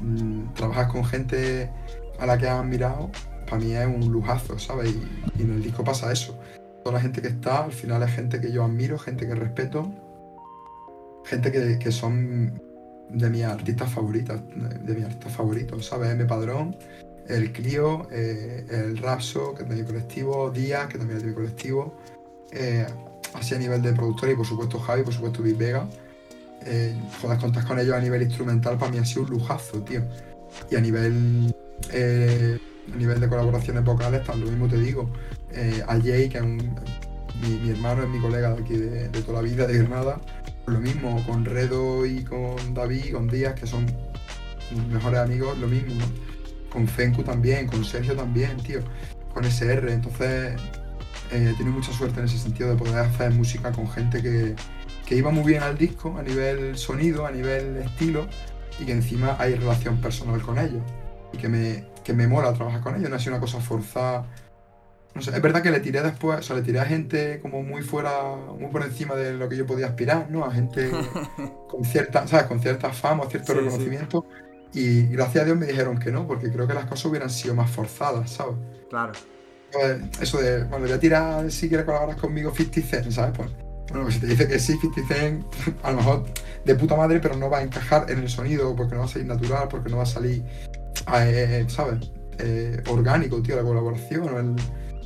mm, 0.00 0.52
trabajas 0.54 0.92
con 0.92 1.04
gente 1.04 1.70
a 2.18 2.26
la 2.26 2.38
que 2.38 2.46
has 2.48 2.60
admirado, 2.60 3.10
para 3.52 3.62
mí 3.62 3.72
es 3.72 3.86
un 3.86 4.10
lujazo, 4.10 4.58
¿sabes? 4.58 4.94
Y, 5.38 5.42
en 5.42 5.50
el 5.50 5.62
disco 5.62 5.84
pasa 5.84 6.10
eso. 6.10 6.38
Toda 6.82 6.94
la 6.94 7.02
gente 7.02 7.20
que 7.20 7.28
está, 7.28 7.64
al 7.64 7.72
final 7.72 8.02
es 8.02 8.10
gente 8.10 8.40
que 8.40 8.50
yo 8.50 8.64
admiro, 8.64 8.98
gente 8.98 9.26
que 9.26 9.34
respeto, 9.34 9.92
gente 11.26 11.52
que, 11.52 11.78
que 11.78 11.92
son 11.92 12.62
de 13.10 13.28
mis 13.28 13.44
artistas 13.44 13.92
favoritas, 13.92 14.40
de 14.86 14.94
mis 14.94 15.04
artistas 15.04 15.32
favoritos, 15.34 15.84
¿sabes? 15.84 16.12
M. 16.12 16.24
Padrón, 16.24 16.74
el 17.28 17.52
Clio, 17.52 18.08
eh, 18.10 18.64
el 18.70 18.96
Rapso, 18.96 19.54
que 19.54 19.64
es 19.64 19.68
de 19.68 19.76
mi 19.76 19.84
colectivo, 19.84 20.50
Díaz, 20.50 20.88
que 20.88 20.96
también 20.96 21.18
es 21.18 21.22
de 21.22 21.28
mi 21.28 21.34
colectivo, 21.34 21.94
eh, 22.52 22.86
así 23.34 23.54
a 23.54 23.58
nivel 23.58 23.82
de 23.82 23.92
productor 23.92 24.30
y 24.30 24.34
por 24.34 24.46
supuesto 24.46 24.78
Javi, 24.78 25.02
por 25.02 25.12
supuesto 25.12 25.42
Big 25.42 25.58
Vega. 25.58 25.86
Eh, 26.64 26.98
joder, 27.20 27.38
contar 27.38 27.66
con 27.66 27.78
ellos 27.78 27.94
a 27.94 28.00
nivel 28.00 28.22
instrumental 28.22 28.78
para 28.78 28.90
mí 28.90 28.96
ha 28.96 29.04
sido 29.04 29.24
un 29.24 29.30
lujazo, 29.30 29.82
tío. 29.82 30.00
Y 30.70 30.76
a 30.76 30.80
nivel 30.80 31.54
eh, 31.92 32.58
a 32.90 32.96
nivel 32.96 33.20
de 33.20 33.28
colaboraciones 33.28 33.84
vocales, 33.84 34.24
tal, 34.24 34.40
lo 34.40 34.46
mismo 34.46 34.68
te 34.68 34.78
digo. 34.78 35.10
Eh, 35.52 35.82
a 35.86 36.00
Jay, 36.00 36.28
que 36.28 36.38
es 36.38 36.44
un, 36.44 36.74
mi, 37.42 37.70
hermano, 37.70 38.02
es 38.02 38.08
mi 38.08 38.20
colega 38.20 38.54
de 38.54 38.62
aquí 38.62 38.76
de, 38.76 39.08
toda 39.08 39.42
la 39.42 39.48
vida, 39.48 39.66
de 39.66 39.78
Granada, 39.78 40.20
lo 40.66 40.78
mismo, 40.80 41.24
con 41.26 41.44
Redo 41.44 42.06
y 42.06 42.24
con 42.24 42.74
David, 42.74 43.12
con 43.12 43.28
Díaz, 43.28 43.58
que 43.58 43.66
son 43.66 43.86
mis 44.70 44.86
mejores 44.88 45.20
amigos, 45.20 45.58
lo 45.58 45.68
mismo, 45.68 45.94
¿no? 45.94 46.04
Con 46.70 46.86
Fenku 46.86 47.22
también, 47.22 47.66
con 47.66 47.84
Sergio 47.84 48.14
también, 48.14 48.56
tío, 48.58 48.80
con 49.34 49.44
SR, 49.44 49.92
entonces 49.92 50.54
eh, 51.30 51.54
tenido 51.56 51.76
mucha 51.76 51.92
suerte 51.92 52.20
en 52.20 52.26
ese 52.26 52.38
sentido 52.38 52.70
de 52.70 52.76
poder 52.76 52.98
hacer 52.98 53.32
música 53.32 53.72
con 53.72 53.88
gente 53.90 54.22
que, 54.22 54.54
que 55.04 55.16
iba 55.16 55.30
muy 55.30 55.44
bien 55.44 55.62
al 55.62 55.76
disco, 55.76 56.16
a 56.18 56.22
nivel 56.22 56.76
sonido, 56.78 57.26
a 57.26 57.32
nivel 57.32 57.76
estilo, 57.78 58.26
y 58.80 58.84
que 58.84 58.92
encima 58.92 59.36
hay 59.38 59.54
relación 59.54 60.00
personal 60.00 60.40
con 60.40 60.58
ellos, 60.58 60.82
y 61.32 61.38
que 61.38 61.48
me, 61.48 61.91
que 62.04 62.12
me 62.12 62.26
mola 62.26 62.52
trabajar 62.52 62.80
con 62.80 62.96
ellos, 62.96 63.10
no 63.10 63.16
ha 63.16 63.18
sido 63.18 63.32
una 63.32 63.40
cosa 63.40 63.60
forzada. 63.60 64.26
No 65.14 65.20
sé, 65.20 65.30
es 65.30 65.42
verdad 65.42 65.62
que 65.62 65.70
le 65.70 65.80
tiré 65.80 66.02
después, 66.02 66.38
o 66.38 66.42
sea, 66.42 66.56
le 66.56 66.62
tiré 66.62 66.80
a 66.80 66.86
gente 66.86 67.38
como 67.40 67.62
muy 67.62 67.82
fuera, 67.82 68.12
muy 68.58 68.70
por 68.70 68.82
encima 68.82 69.14
de 69.14 69.34
lo 69.34 69.48
que 69.48 69.56
yo 69.56 69.66
podía 69.66 69.86
aspirar, 69.88 70.30
¿no? 70.30 70.44
A 70.44 70.50
gente 70.52 70.90
con 71.68 71.84
cierta, 71.84 72.26
¿sabes? 72.26 72.46
Con 72.46 72.60
cierta 72.60 72.90
fama, 72.92 73.24
cierto 73.28 73.52
Sí, 73.52 73.58
sí. 73.58 73.64
reconocimiento. 73.64 74.26
Y 74.72 75.02
gracias 75.08 75.42
a 75.42 75.44
Dios 75.44 75.58
me 75.58 75.66
dijeron 75.66 75.98
que 75.98 76.10
no, 76.10 76.26
porque 76.26 76.50
creo 76.50 76.66
que 76.66 76.72
las 76.74 76.86
cosas 76.86 77.04
hubieran 77.06 77.28
sido 77.28 77.54
más 77.54 77.70
forzadas, 77.70 78.30
¿sabes? 78.30 78.54
Claro. 78.88 79.12
Pues, 79.70 79.98
eso 80.20 80.38
de, 80.40 80.64
bueno, 80.64 80.86
voy 80.86 80.92
a 80.92 81.00
tirar 81.00 81.50
si 81.50 81.68
quieres 81.68 81.84
colaborar 81.84 82.16
conmigo 82.16 82.52
50 82.54 82.80
Cent, 82.88 83.10
¿sabes? 83.10 83.36
Pues, 83.36 83.50
bueno, 83.88 84.04
pues 84.04 84.14
si 84.14 84.20
te 84.20 84.26
dice 84.28 84.48
que 84.48 84.58
sí, 84.58 84.78
50 84.80 85.14
Cent, 85.14 85.44
a 85.82 85.90
lo 85.90 85.96
mejor 85.98 86.24
de 86.64 86.74
puta 86.74 86.96
madre, 86.96 87.20
pero 87.20 87.36
no 87.36 87.50
va 87.50 87.58
a 87.58 87.62
encajar 87.62 88.10
en 88.10 88.20
el 88.20 88.30
sonido, 88.30 88.74
porque 88.74 88.94
no 88.94 89.00
va 89.00 89.06
a 89.06 89.08
salir 89.08 89.28
natural, 89.28 89.68
porque 89.68 89.90
no 89.90 89.98
va 89.98 90.04
a 90.04 90.06
salir, 90.06 90.42
eh, 91.08 91.64
¿sabes? 91.68 92.00
Eh, 92.38 92.82
orgánico, 92.88 93.42
tío, 93.42 93.56
la 93.56 93.62
colaboración, 93.62 94.28
o 94.34 94.38
el, 94.40 94.56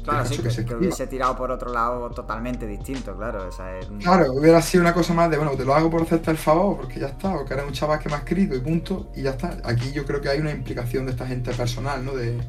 Claro, 0.03 0.25
el 0.31 0.31
sí, 0.31 0.39
que, 0.41 0.51
se 0.51 0.65
que 0.65 0.75
hubiese 0.75 1.07
tirado 1.09 1.35
por 1.37 1.51
otro 1.51 1.71
lado 1.73 2.09
totalmente 2.11 2.67
distinto, 2.67 3.17
claro. 3.17 3.47
Es 3.49 3.59
Claro, 3.99 4.33
hubiera 4.35 4.61
sido 4.63 4.83
una 4.83 4.95
cosa 4.95 5.15
más 5.15 5.31
de, 5.31 5.37
bueno, 5.37 5.57
te 5.57 5.65
lo 5.65 5.75
hago 5.75 5.91
por 5.91 6.03
hacerte 6.03 6.31
el 6.31 6.37
favor, 6.39 6.77
porque 6.77 7.01
ya 7.01 7.09
está, 7.09 7.35
porque 7.35 7.55
eres 7.55 7.67
un 7.67 7.73
chaval 7.73 7.99
que 7.99 8.09
me 8.09 8.15
ha 8.17 8.19
escrito 8.19 8.55
y 8.55 8.61
punto, 8.61 9.11
y 9.15 9.23
ya 9.23 9.31
está. 9.31 9.59
Aquí 9.65 9.93
yo 9.93 10.05
creo 10.07 10.21
que 10.21 10.29
hay 10.29 10.39
una 10.41 10.51
implicación 10.53 11.07
de 11.07 11.13
esta 11.13 11.27
gente 11.27 11.53
personal, 11.55 12.05
¿no? 12.05 12.15
De, 12.15 12.47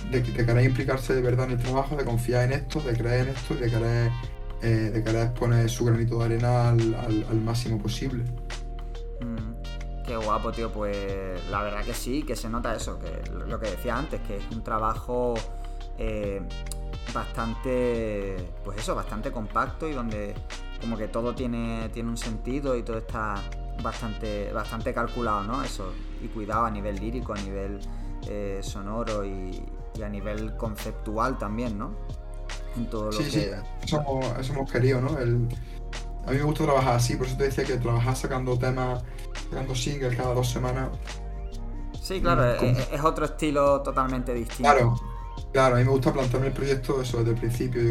de, 0.00 0.20
de 0.22 0.46
querer 0.46 0.64
implicarse 0.64 1.14
de 1.14 1.22
verdad 1.22 1.46
en 1.46 1.52
el 1.52 1.58
trabajo, 1.58 1.96
de 1.96 2.04
confiar 2.04 2.44
en 2.44 2.52
esto, 2.52 2.80
de 2.82 2.96
creer 2.96 3.28
en 3.28 3.28
esto 3.36 3.54
y 3.54 3.58
de 3.58 3.70
querer, 3.70 4.16
eh, 4.62 4.68
de 4.94 5.04
querer 5.04 5.34
poner 5.34 5.68
su 5.70 5.84
granito 5.84 6.18
de 6.18 6.24
arena 6.26 6.70
al, 6.70 6.94
al- 6.94 7.26
al 7.30 7.40
máximo 7.40 7.78
posible. 7.78 8.24
Mm, 9.20 9.45
Qué 10.06 10.16
guapo, 10.16 10.52
tío. 10.52 10.70
Pues 10.72 11.44
la 11.50 11.62
verdad 11.62 11.84
que 11.84 11.94
sí, 11.94 12.22
que 12.22 12.36
se 12.36 12.48
nota 12.48 12.74
eso, 12.74 12.98
que 12.98 13.30
lo- 13.30 13.58
que 13.58 13.70
decía 13.70 13.96
antes, 13.96 14.20
que 14.22 14.36
es 14.36 14.44
un 14.52 14.62
trabajo 14.62 15.34
eh, 15.98 16.40
bastante, 17.14 18.36
pues 18.64 18.78
eso, 18.78 18.94
bastante 18.94 19.32
compacto 19.32 19.88
y 19.88 19.92
donde 19.92 20.34
como 20.80 20.96
que 20.96 21.08
todo 21.08 21.34
tiene, 21.34 21.88
tiene 21.92 22.08
un 22.10 22.16
sentido 22.18 22.76
y 22.76 22.82
todo 22.82 22.98
está 22.98 23.34
bastante, 23.82 24.52
bastante 24.52 24.92
calculado, 24.94 25.42
¿no? 25.42 25.62
Eso, 25.64 25.92
y 26.22 26.28
cuidado 26.28 26.66
a 26.66 26.70
nivel 26.70 26.96
lírico, 26.96 27.32
a 27.32 27.36
nivel 27.38 27.80
eh, 28.28 28.60
sonoro 28.62 29.24
y, 29.24 29.62
y 29.94 30.02
a 30.02 30.08
nivel 30.08 30.56
conceptual 30.56 31.38
también, 31.38 31.78
¿no? 31.78 31.92
En 32.76 32.88
todo 32.90 33.06
lo 33.06 33.12
Sí, 33.12 33.24
que... 33.24 33.30
sí, 33.30 33.46
eso 33.82 34.00
hemos, 34.00 34.38
eso 34.38 34.52
hemos 34.52 34.70
querido, 34.70 35.00
¿no? 35.00 35.18
El- 35.18 35.48
a 36.26 36.30
mí 36.32 36.36
me 36.38 36.42
gusta 36.44 36.64
trabajar 36.64 36.96
así, 36.96 37.16
por 37.16 37.26
eso 37.26 37.36
te 37.36 37.44
decía 37.44 37.64
que 37.64 37.76
trabajar 37.76 38.16
sacando 38.16 38.58
temas, 38.58 39.02
sacando 39.50 39.74
singles 39.74 40.16
cada 40.16 40.34
dos 40.34 40.50
semanas, 40.50 40.90
Sí, 42.02 42.20
claro, 42.20 42.44
es, 42.52 42.58
¿Cómo? 42.58 42.70
es- 42.70 42.88
es 42.92 43.00
otro 43.04 43.24
estilo 43.24 43.82
totalmente 43.82 44.32
distinto. 44.32 44.62
Claro, 44.62 44.94
claro, 45.52 45.74
a 45.74 45.78
mí 45.78 45.84
me 45.84 45.90
gusta 45.90 46.12
plantearme 46.12 46.48
el 46.48 46.52
proyecto 46.52 47.02
eso 47.02 47.18
desde 47.18 47.30
el 47.32 47.36
principio. 47.38 47.82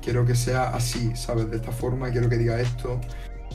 quiero 0.00 0.24
que 0.26 0.34
sea 0.34 0.64
así, 0.68 1.16
¿sabes? 1.16 1.50
De 1.50 1.56
esta 1.56 1.72
forma, 1.72 2.10
y 2.10 2.12
quiero 2.12 2.28
que 2.28 2.36
diga 2.36 2.60
esto. 2.60 3.00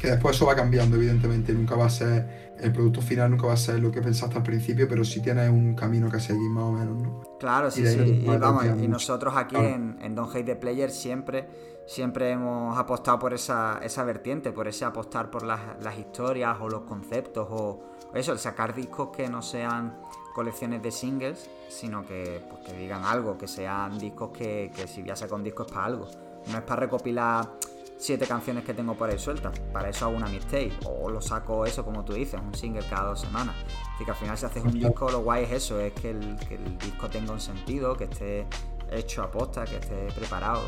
Que 0.01 0.07
después 0.11 0.35
eso 0.35 0.47
va 0.47 0.55
cambiando, 0.55 0.95
evidentemente. 0.97 1.53
Nunca 1.53 1.75
va 1.75 1.85
a 1.85 1.89
ser, 1.91 2.55
el 2.59 2.73
producto 2.73 3.01
final 3.03 3.29
nunca 3.29 3.45
va 3.45 3.53
a 3.53 3.57
ser 3.57 3.79
lo 3.79 3.91
que 3.91 4.01
pensaste 4.01 4.35
al 4.35 4.41
principio, 4.43 4.87
pero 4.89 5.05
sí 5.05 5.21
tienes 5.21 5.47
un 5.49 5.75
camino 5.75 6.09
que 6.09 6.19
seguir 6.19 6.49
más 6.49 6.63
o 6.63 6.71
menos, 6.71 7.03
¿no? 7.03 7.21
Claro, 7.39 7.69
sí, 7.69 7.85
sí. 7.85 7.99
Y, 8.25 8.25
vamos, 8.37 8.65
y 8.65 8.87
nosotros 8.87 9.35
aquí 9.37 9.53
Claro. 9.55 9.69
en, 9.75 9.99
en 10.01 10.15
Don't 10.15 10.31
Hate 10.35 10.43
the 10.45 10.55
Player 10.55 10.89
siempre, 10.89 11.47
siempre 11.89 12.29
hemos 12.29 12.77
apostado 12.77 13.17
por 13.17 13.33
esa, 13.33 13.79
esa 13.81 14.03
vertiente, 14.03 14.51
por 14.51 14.67
ese 14.67 14.85
apostar 14.85 15.31
por 15.31 15.41
las, 15.41 15.59
las 15.81 15.97
historias 15.97 16.55
o 16.61 16.69
los 16.69 16.83
conceptos 16.83 17.47
o 17.49 17.79
eso, 18.13 18.31
el 18.31 18.37
sacar 18.37 18.75
discos 18.75 19.09
que 19.09 19.27
no 19.27 19.41
sean 19.41 19.99
colecciones 20.35 20.83
de 20.83 20.91
singles, 20.91 21.49
sino 21.67 22.05
que, 22.05 22.45
pues, 22.47 22.61
que 22.63 22.73
digan 22.73 23.03
algo, 23.03 23.39
que 23.39 23.47
sean 23.47 23.97
discos 23.97 24.29
que, 24.29 24.71
que 24.75 24.87
si 24.87 25.01
voy 25.01 25.09
a 25.09 25.15
sacar 25.15 25.33
un 25.33 25.43
disco 25.43 25.63
es 25.63 25.71
para 25.71 25.85
algo. 25.85 26.07
No 26.51 26.59
es 26.59 26.63
para 26.63 26.81
recopilar 26.81 27.53
siete 27.97 28.27
canciones 28.27 28.63
que 28.63 28.75
tengo 28.75 28.93
por 28.93 29.09
ahí 29.09 29.17
sueltas, 29.17 29.59
para 29.73 29.89
eso 29.89 30.05
hago 30.05 30.15
una 30.15 30.27
mixtape, 30.27 30.71
o 30.85 31.09
lo 31.09 31.21
saco 31.21 31.65
eso 31.65 31.83
como 31.83 32.05
tú 32.05 32.13
dices, 32.13 32.39
un 32.39 32.53
single 32.53 32.85
cada 32.87 33.09
dos 33.09 33.21
semanas. 33.21 33.55
Así 33.95 34.05
que 34.05 34.11
al 34.11 34.17
final 34.17 34.37
si 34.37 34.45
haces 34.45 34.63
un 34.63 34.79
disco 34.79 35.09
lo 35.09 35.21
guay 35.21 35.45
es 35.45 35.51
eso, 35.51 35.79
es 35.79 35.91
que 35.93 36.11
el, 36.11 36.37
que 36.47 36.55
el 36.55 36.77
disco 36.77 37.09
tenga 37.09 37.33
un 37.33 37.41
sentido, 37.41 37.97
que 37.97 38.03
esté 38.03 38.45
hecho 38.91 39.23
a 39.23 39.31
posta, 39.31 39.65
que 39.65 39.77
esté 39.77 40.07
preparado. 40.15 40.61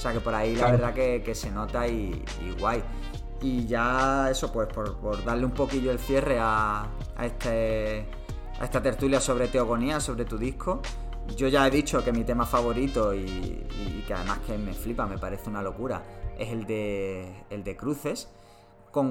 O 0.00 0.02
sea 0.02 0.14
que 0.14 0.20
por 0.20 0.34
ahí 0.34 0.56
la 0.56 0.70
verdad 0.70 0.94
que, 0.94 1.22
que 1.22 1.34
se 1.34 1.50
nota 1.50 1.86
y, 1.86 2.24
y 2.40 2.58
guay. 2.58 2.82
Y 3.42 3.66
ya 3.66 4.30
eso 4.30 4.50
pues 4.50 4.66
por, 4.68 4.96
por 4.96 5.22
darle 5.22 5.44
un 5.44 5.50
poquillo 5.50 5.90
el 5.92 5.98
cierre 5.98 6.38
a, 6.40 6.86
a 7.18 7.26
este, 7.26 8.06
a 8.58 8.64
esta 8.64 8.82
tertulia 8.82 9.20
sobre 9.20 9.48
Teogonía, 9.48 10.00
sobre 10.00 10.24
tu 10.24 10.38
disco. 10.38 10.80
Yo 11.36 11.48
ya 11.48 11.66
he 11.66 11.70
dicho 11.70 12.02
que 12.02 12.12
mi 12.12 12.24
tema 12.24 12.46
favorito 12.46 13.12
y, 13.14 13.20
y 13.20 14.04
que 14.08 14.14
además 14.14 14.38
que 14.46 14.56
me 14.56 14.72
flipa, 14.72 15.04
me 15.04 15.18
parece 15.18 15.50
una 15.50 15.60
locura, 15.60 16.02
es 16.38 16.48
el 16.48 16.64
de, 16.64 17.44
el 17.50 17.62
de 17.62 17.76
Cruces. 17.76 18.30
¿Con. 18.90 19.10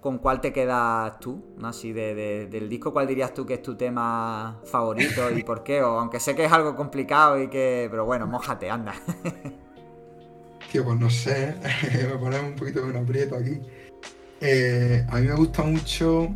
¿Con 0.00 0.18
cuál 0.18 0.40
te 0.40 0.52
quedas 0.52 1.18
tú? 1.18 1.44
¿no? 1.58 1.66
Así 1.66 1.92
de, 1.92 2.14
de- 2.14 2.46
del 2.46 2.68
disco, 2.68 2.92
¿cuál 2.92 3.08
dirías 3.08 3.34
tú 3.34 3.44
que 3.44 3.54
es 3.54 3.62
tu 3.62 3.74
tema 3.74 4.60
favorito 4.66 5.32
y 5.36 5.42
por 5.42 5.64
qué? 5.64 5.82
O 5.82 5.98
aunque 5.98 6.20
sé 6.20 6.36
que 6.36 6.44
es 6.44 6.52
algo 6.52 6.76
complicado 6.76 7.42
y 7.42 7.48
que. 7.48 7.88
Pero 7.90 8.04
bueno, 8.06 8.28
mójate, 8.28 8.70
anda. 8.70 8.94
Tío, 10.70 10.84
pues 10.84 10.98
no 10.98 11.08
sé, 11.08 11.54
me 11.92 12.18
pones 12.18 12.42
un 12.42 12.54
poquito 12.54 12.80
de 12.82 12.90
un 12.90 12.96
aprieto 12.96 13.36
aquí. 13.36 13.60
Eh, 14.40 15.04
a 15.08 15.16
mí 15.18 15.26
me 15.26 15.34
gusta 15.34 15.62
mucho. 15.62 16.28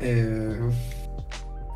eh, 0.00 0.58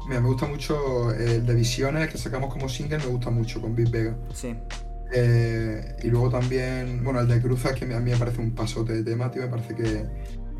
mira, 0.08 0.20
me 0.20 0.26
gusta 0.28 0.46
mucho 0.46 1.12
el 1.12 1.46
de 1.46 1.54
Visiones, 1.54 2.10
que 2.10 2.18
sacamos 2.18 2.52
como 2.52 2.68
single, 2.68 2.98
me 2.98 3.06
gusta 3.06 3.30
mucho 3.30 3.60
con 3.60 3.74
Big 3.74 3.90
Vega. 3.90 4.16
Sí. 4.34 4.56
Eh, 5.12 5.96
y 6.02 6.08
luego 6.08 6.30
también, 6.30 7.04
bueno, 7.04 7.20
el 7.20 7.28
de 7.28 7.40
Cruzas, 7.40 7.74
que 7.74 7.84
a 7.84 8.00
mí 8.00 8.10
me 8.10 8.16
parece 8.16 8.40
un 8.40 8.54
pasote 8.54 8.92
de 8.92 9.04
tema, 9.04 9.30
tío, 9.30 9.42
me 9.42 9.48
parece 9.48 9.74
que, 9.76 10.04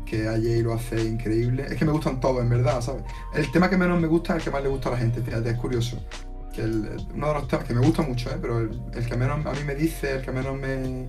que 0.05 0.27
AJ 0.29 0.63
lo 0.63 0.73
hace 0.73 1.03
increíble. 1.03 1.65
Es 1.69 1.75
que 1.75 1.83
me 1.83 1.91
gustan 1.91 2.21
todos, 2.21 2.41
en 2.41 2.49
verdad, 2.49 2.79
¿sabes? 2.79 3.03
El 3.35 3.51
tema 3.51 3.69
que 3.69 3.75
menos 3.77 3.99
me 3.99 4.07
gusta 4.07 4.33
es 4.33 4.37
el 4.39 4.43
que 4.45 4.51
más 4.51 4.63
le 4.63 4.69
gusta 4.69 4.87
a 4.89 4.93
la 4.93 4.97
gente, 4.99 5.21
fíjate, 5.21 5.49
es 5.49 5.57
curioso. 5.57 6.01
Que 6.57 6.63
uno 6.63 7.27
de 7.27 7.33
los 7.35 7.47
temas 7.47 7.67
que 7.67 7.73
me 7.75 7.81
gusta 7.81 8.01
mucho, 8.01 8.31
¿eh? 8.31 8.37
pero 8.41 8.61
el, 8.61 9.05
que 9.07 9.15
menos 9.15 9.45
a 9.45 9.51
mí 9.51 9.59
me 9.63 9.75
dice, 9.75 10.15
el 10.15 10.21
que 10.23 10.31
menos 10.31 10.57
me 10.57 11.07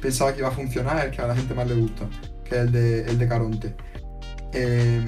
pensaba 0.00 0.32
que 0.32 0.38
iba 0.38 0.48
a 0.48 0.52
funcionar, 0.52 1.04
el 1.04 1.10
que 1.10 1.20
a 1.20 1.26
la 1.26 1.36
gente 1.36 1.52
más 1.52 1.68
le 1.68 1.74
gusta, 1.74 2.08
que 2.42 2.54
es 2.54 2.60
el 2.62 2.72
de, 2.72 3.02
el 3.02 3.18
de 3.18 3.28
Caronte. 3.28 3.74
Eh, 4.54 5.06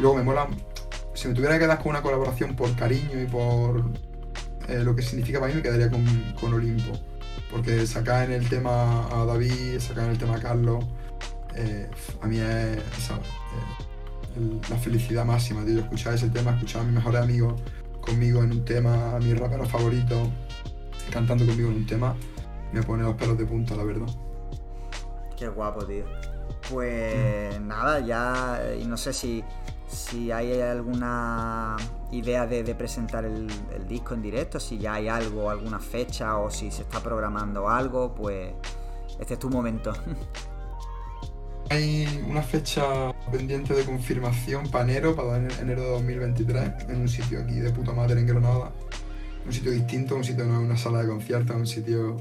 luego 0.00 0.16
me 0.16 0.24
mola, 0.24 0.48
si 1.14 1.28
me 1.28 1.34
tuviera 1.34 1.56
que 1.56 1.68
dar 1.68 1.78
con 1.78 1.90
una 1.90 2.02
colaboración 2.02 2.56
por 2.56 2.74
cariño 2.74 3.22
y 3.22 3.26
por 3.26 3.84
eh, 4.66 4.80
lo 4.82 4.96
que 4.96 5.02
significa 5.02 5.38
para 5.38 5.52
mí, 5.52 5.58
me 5.58 5.62
quedaría 5.62 5.88
con, 5.88 6.04
con 6.40 6.54
Olimpo. 6.54 6.98
Porque 7.48 7.86
sacar 7.86 8.24
en 8.24 8.32
el 8.32 8.48
tema 8.48 9.06
a 9.06 9.24
David, 9.24 9.78
sacar 9.78 10.06
en 10.06 10.10
el 10.10 10.18
tema 10.18 10.34
a 10.34 10.40
Carlos, 10.40 10.84
eh, 11.54 11.88
a 12.20 12.26
mí 12.26 12.38
es 12.38 12.82
la 14.68 14.76
felicidad 14.78 15.24
máxima, 15.24 15.64
tío. 15.64 15.78
Escuchar 15.78 16.14
ese 16.14 16.28
tema, 16.28 16.50
escuchar 16.50 16.82
a 16.82 16.84
mis 16.86 16.94
mejores 16.94 17.22
amigos 17.22 17.62
conmigo 18.08 18.42
en 18.42 18.52
un 18.52 18.64
tema, 18.64 19.16
a 19.16 19.18
mi 19.18 19.34
rapero 19.34 19.66
favorito, 19.66 20.30
cantando 21.10 21.46
conmigo 21.46 21.70
en 21.70 21.76
un 21.76 21.86
tema, 21.86 22.14
me 22.72 22.82
pone 22.82 23.02
los 23.02 23.14
pelos 23.14 23.38
de 23.38 23.46
punta, 23.46 23.74
la 23.76 23.84
verdad. 23.84 24.08
Qué 25.36 25.48
guapo, 25.48 25.84
tío. 25.84 26.04
Pues 26.70 27.60
nada, 27.60 28.00
ya. 28.00 28.60
Y 28.80 28.84
no 28.86 28.96
sé 28.96 29.12
si 29.12 29.44
si 29.88 30.30
hay 30.30 30.60
alguna 30.60 31.76
idea 32.12 32.46
de, 32.46 32.74
presentar 32.74 33.24
el, 33.24 33.48
disco 33.88 34.14
en 34.14 34.22
directo, 34.22 34.60
si 34.60 34.78
ya 34.78 34.94
hay 34.94 35.08
algo, 35.08 35.50
alguna 35.50 35.80
fecha 35.80 36.36
o 36.38 36.50
si 36.50 36.70
se 36.70 36.82
está 36.82 37.00
programando 37.00 37.68
algo, 37.68 38.14
pues 38.14 38.52
este 39.18 39.34
es 39.34 39.40
tu 39.40 39.48
momento. 39.48 39.92
Hay 41.70 42.24
una 42.26 42.42
fecha 42.42 43.12
pendiente 43.30 43.74
de 43.74 43.84
confirmación 43.84 44.68
para 44.70 44.84
enero, 44.84 45.14
para 45.14 45.36
enero 45.36 45.82
de 45.82 45.88
2023, 45.90 46.88
en 46.88 47.00
un 47.00 47.08
sitio 47.08 47.40
aquí 47.40 47.60
de 47.60 47.70
puta 47.70 47.92
madre 47.92 48.20
en 48.20 48.26
Granada. 48.26 48.72
Un 49.46 49.52
sitio 49.52 49.72
distinto, 49.72 50.16
un 50.16 50.24
sitio 50.24 50.44
no 50.44 50.60
una 50.60 50.76
sala 50.76 51.02
de 51.02 51.08
conciertos, 51.08 51.56
un 51.56 51.66
sitio. 51.66 52.16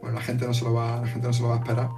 Bueno, 0.00 0.16
la 0.16 0.22
gente 0.22 0.46
no 0.46 0.54
se 0.54 0.64
lo 0.64 0.74
va, 0.74 1.00
la 1.00 1.06
gente 1.06 1.26
no 1.26 1.32
se 1.32 1.42
lo 1.42 1.48
va 1.48 1.56
a 1.56 1.58
esperar. 1.58 1.90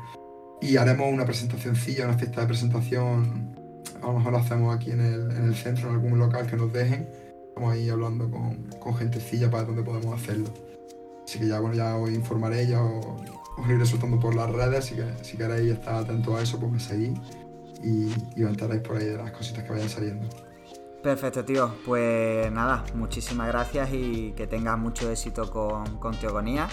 Y 0.60 0.76
haremos 0.76 1.12
una 1.12 1.24
presentacióncilla, 1.24 2.04
una 2.04 2.18
fiesta 2.18 2.42
de 2.42 2.46
presentación. 2.46 3.54
A 4.02 4.06
lo 4.06 4.14
mejor 4.14 4.32
lo 4.32 4.38
hacemos 4.38 4.74
aquí 4.74 4.90
en 4.90 5.00
el, 5.00 5.30
en 5.30 5.44
el 5.44 5.54
centro, 5.54 5.88
en 5.88 5.94
algún 5.94 6.18
local 6.18 6.46
que 6.46 6.56
nos 6.56 6.72
dejen. 6.72 7.08
Estamos 7.48 7.72
ahí 7.72 7.88
hablando 7.88 8.30
con, 8.30 8.64
con 8.78 8.94
gentecilla 8.96 9.50
para 9.50 9.64
dónde 9.64 9.82
podemos 9.82 10.20
hacerlo. 10.20 10.52
Así 11.24 11.38
que 11.38 11.48
ya, 11.48 11.60
bueno, 11.60 11.76
ya 11.76 11.96
os 11.96 12.10
informaré, 12.10 12.66
ya 12.66 12.82
os, 12.82 13.04
os 13.58 13.68
iré 13.68 13.84
soltando 13.84 14.18
por 14.18 14.34
las 14.34 14.50
redes, 14.50 14.78
así 14.78 14.94
que 14.94 15.04
si 15.22 15.36
queréis 15.36 15.72
estar 15.72 15.96
atentos 15.96 16.34
a 16.34 16.42
eso, 16.42 16.58
pues 16.58 16.72
me 16.72 16.80
seguís 16.80 17.18
y, 17.82 18.12
y 18.36 18.44
os 18.44 18.50
enteráis 18.50 18.82
por 18.82 18.96
ahí 18.96 19.06
de 19.06 19.16
las 19.16 19.30
cositas 19.32 19.64
que 19.64 19.70
vayan 19.70 19.88
saliendo. 19.88 20.28
Perfecto, 21.02 21.44
tío. 21.44 21.72
Pues 21.84 22.50
nada, 22.50 22.84
muchísimas 22.94 23.48
gracias 23.48 23.90
y 23.92 24.32
que 24.32 24.46
tengas 24.46 24.78
mucho 24.78 25.10
éxito 25.10 25.50
con, 25.50 25.98
con 25.98 26.18
Teogonía. 26.18 26.68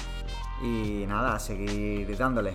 Y 0.63 1.05
nada, 1.07 1.39
seguir 1.39 2.15
dándole. 2.17 2.53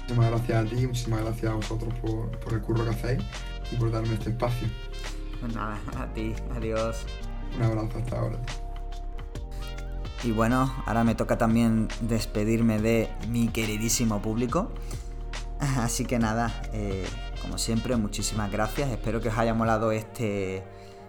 Muchísimas 0.00 0.30
gracias 0.30 0.64
a 0.64 0.68
ti, 0.68 0.86
muchísimas 0.86 1.20
gracias 1.22 1.52
a 1.52 1.54
vosotros 1.56 1.94
por, 2.00 2.30
por 2.38 2.52
el 2.52 2.60
curro 2.60 2.84
que 2.84 2.90
hacéis 2.90 3.24
y 3.72 3.76
por 3.76 3.90
darme 3.90 4.14
este 4.14 4.30
espacio. 4.30 4.68
Pues 5.40 5.54
nada, 5.54 5.80
a 5.96 6.06
ti, 6.12 6.34
adiós. 6.54 7.04
Un 7.56 7.62
abrazo 7.62 7.98
hasta 7.98 8.18
ahora. 8.18 8.38
Y 10.22 10.32
bueno, 10.32 10.72
ahora 10.86 11.04
me 11.04 11.14
toca 11.14 11.38
también 11.38 11.88
despedirme 12.00 12.80
de 12.80 13.08
mi 13.28 13.48
queridísimo 13.48 14.20
público. 14.20 14.70
Así 15.78 16.04
que 16.04 16.18
nada, 16.18 16.62
eh, 16.72 17.06
como 17.40 17.58
siempre, 17.58 17.96
muchísimas 17.96 18.50
gracias. 18.50 18.90
Espero 18.90 19.20
que 19.20 19.28
os 19.28 19.38
haya 19.38 19.54
molado 19.54 19.92
este, 19.92 20.64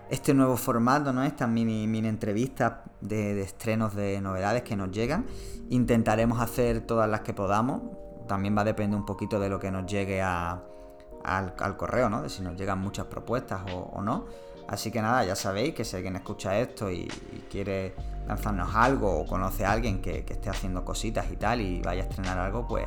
este 0.09 0.33
nuevo 0.33 0.57
formato, 0.57 1.13
¿no? 1.13 1.23
Estas 1.23 1.49
mini, 1.49 1.87
mini 1.87 2.07
entrevistas 2.07 2.73
de, 3.01 3.41
estrenos 3.41 3.95
de 3.95 4.21
novedades 4.21 4.63
que 4.63 4.75
nos 4.75 4.91
llegan. 4.91 5.25
Intentaremos 5.69 6.39
hacer 6.39 6.81
todas 6.81 7.09
las 7.09 7.21
que 7.21 7.33
podamos. 7.33 7.81
También 8.27 8.55
va 8.57 8.61
a 8.61 8.65
depender 8.65 8.99
un 8.99 9.05
poquito 9.05 9.39
de 9.39 9.49
lo 9.49 9.59
que 9.59 9.71
nos 9.71 9.85
llegue 9.85 10.21
al, 10.21 10.63
correo, 11.77 12.09
¿no? 12.09 12.21
De 12.21 12.29
si 12.29 12.41
nos 12.41 12.55
llegan 12.57 12.79
muchas 12.79 13.05
propuestas 13.05 13.61
o, 13.73 14.01
no. 14.01 14.25
Así 14.67 14.91
que 14.91 15.01
nada, 15.01 15.23
ya 15.23 15.35
sabéis 15.35 15.73
que 15.73 15.85
si 15.85 15.95
alguien 15.95 16.17
escucha 16.17 16.59
esto 16.59 16.91
y 16.91 17.07
quiere 17.49 17.95
lanzarnos 18.27 18.75
algo 18.75 19.21
o 19.21 19.25
conoce 19.25 19.65
a 19.65 19.71
alguien 19.71 20.01
que, 20.01 20.25
esté 20.27 20.49
haciendo 20.49 20.83
cositas 20.83 21.31
y 21.31 21.37
tal 21.37 21.61
y 21.61 21.81
vaya 21.81 22.03
a 22.03 22.05
estrenar 22.07 22.37
algo, 22.37 22.67
pues 22.67 22.85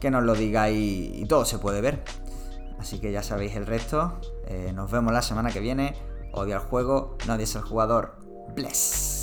que 0.00 0.10
nos 0.10 0.24
lo 0.24 0.34
diga 0.34 0.70
y, 0.70 1.24
todo 1.28 1.44
se 1.44 1.58
puede 1.58 1.80
ver. 1.80 2.02
Así 2.78 3.00
que 3.00 3.12
ya 3.12 3.22
sabéis 3.22 3.56
el 3.56 3.66
resto. 3.66 4.20
Eh, 4.46 4.72
nos 4.74 4.90
vemos 4.90 5.12
la 5.12 5.22
semana 5.22 5.50
que 5.50 5.60
viene. 5.60 5.94
Odio 6.32 6.56
al 6.56 6.62
juego, 6.62 7.16
no 7.26 7.34
odies 7.34 7.56
al 7.56 7.62
jugador. 7.62 8.16
Bless. 8.54 9.15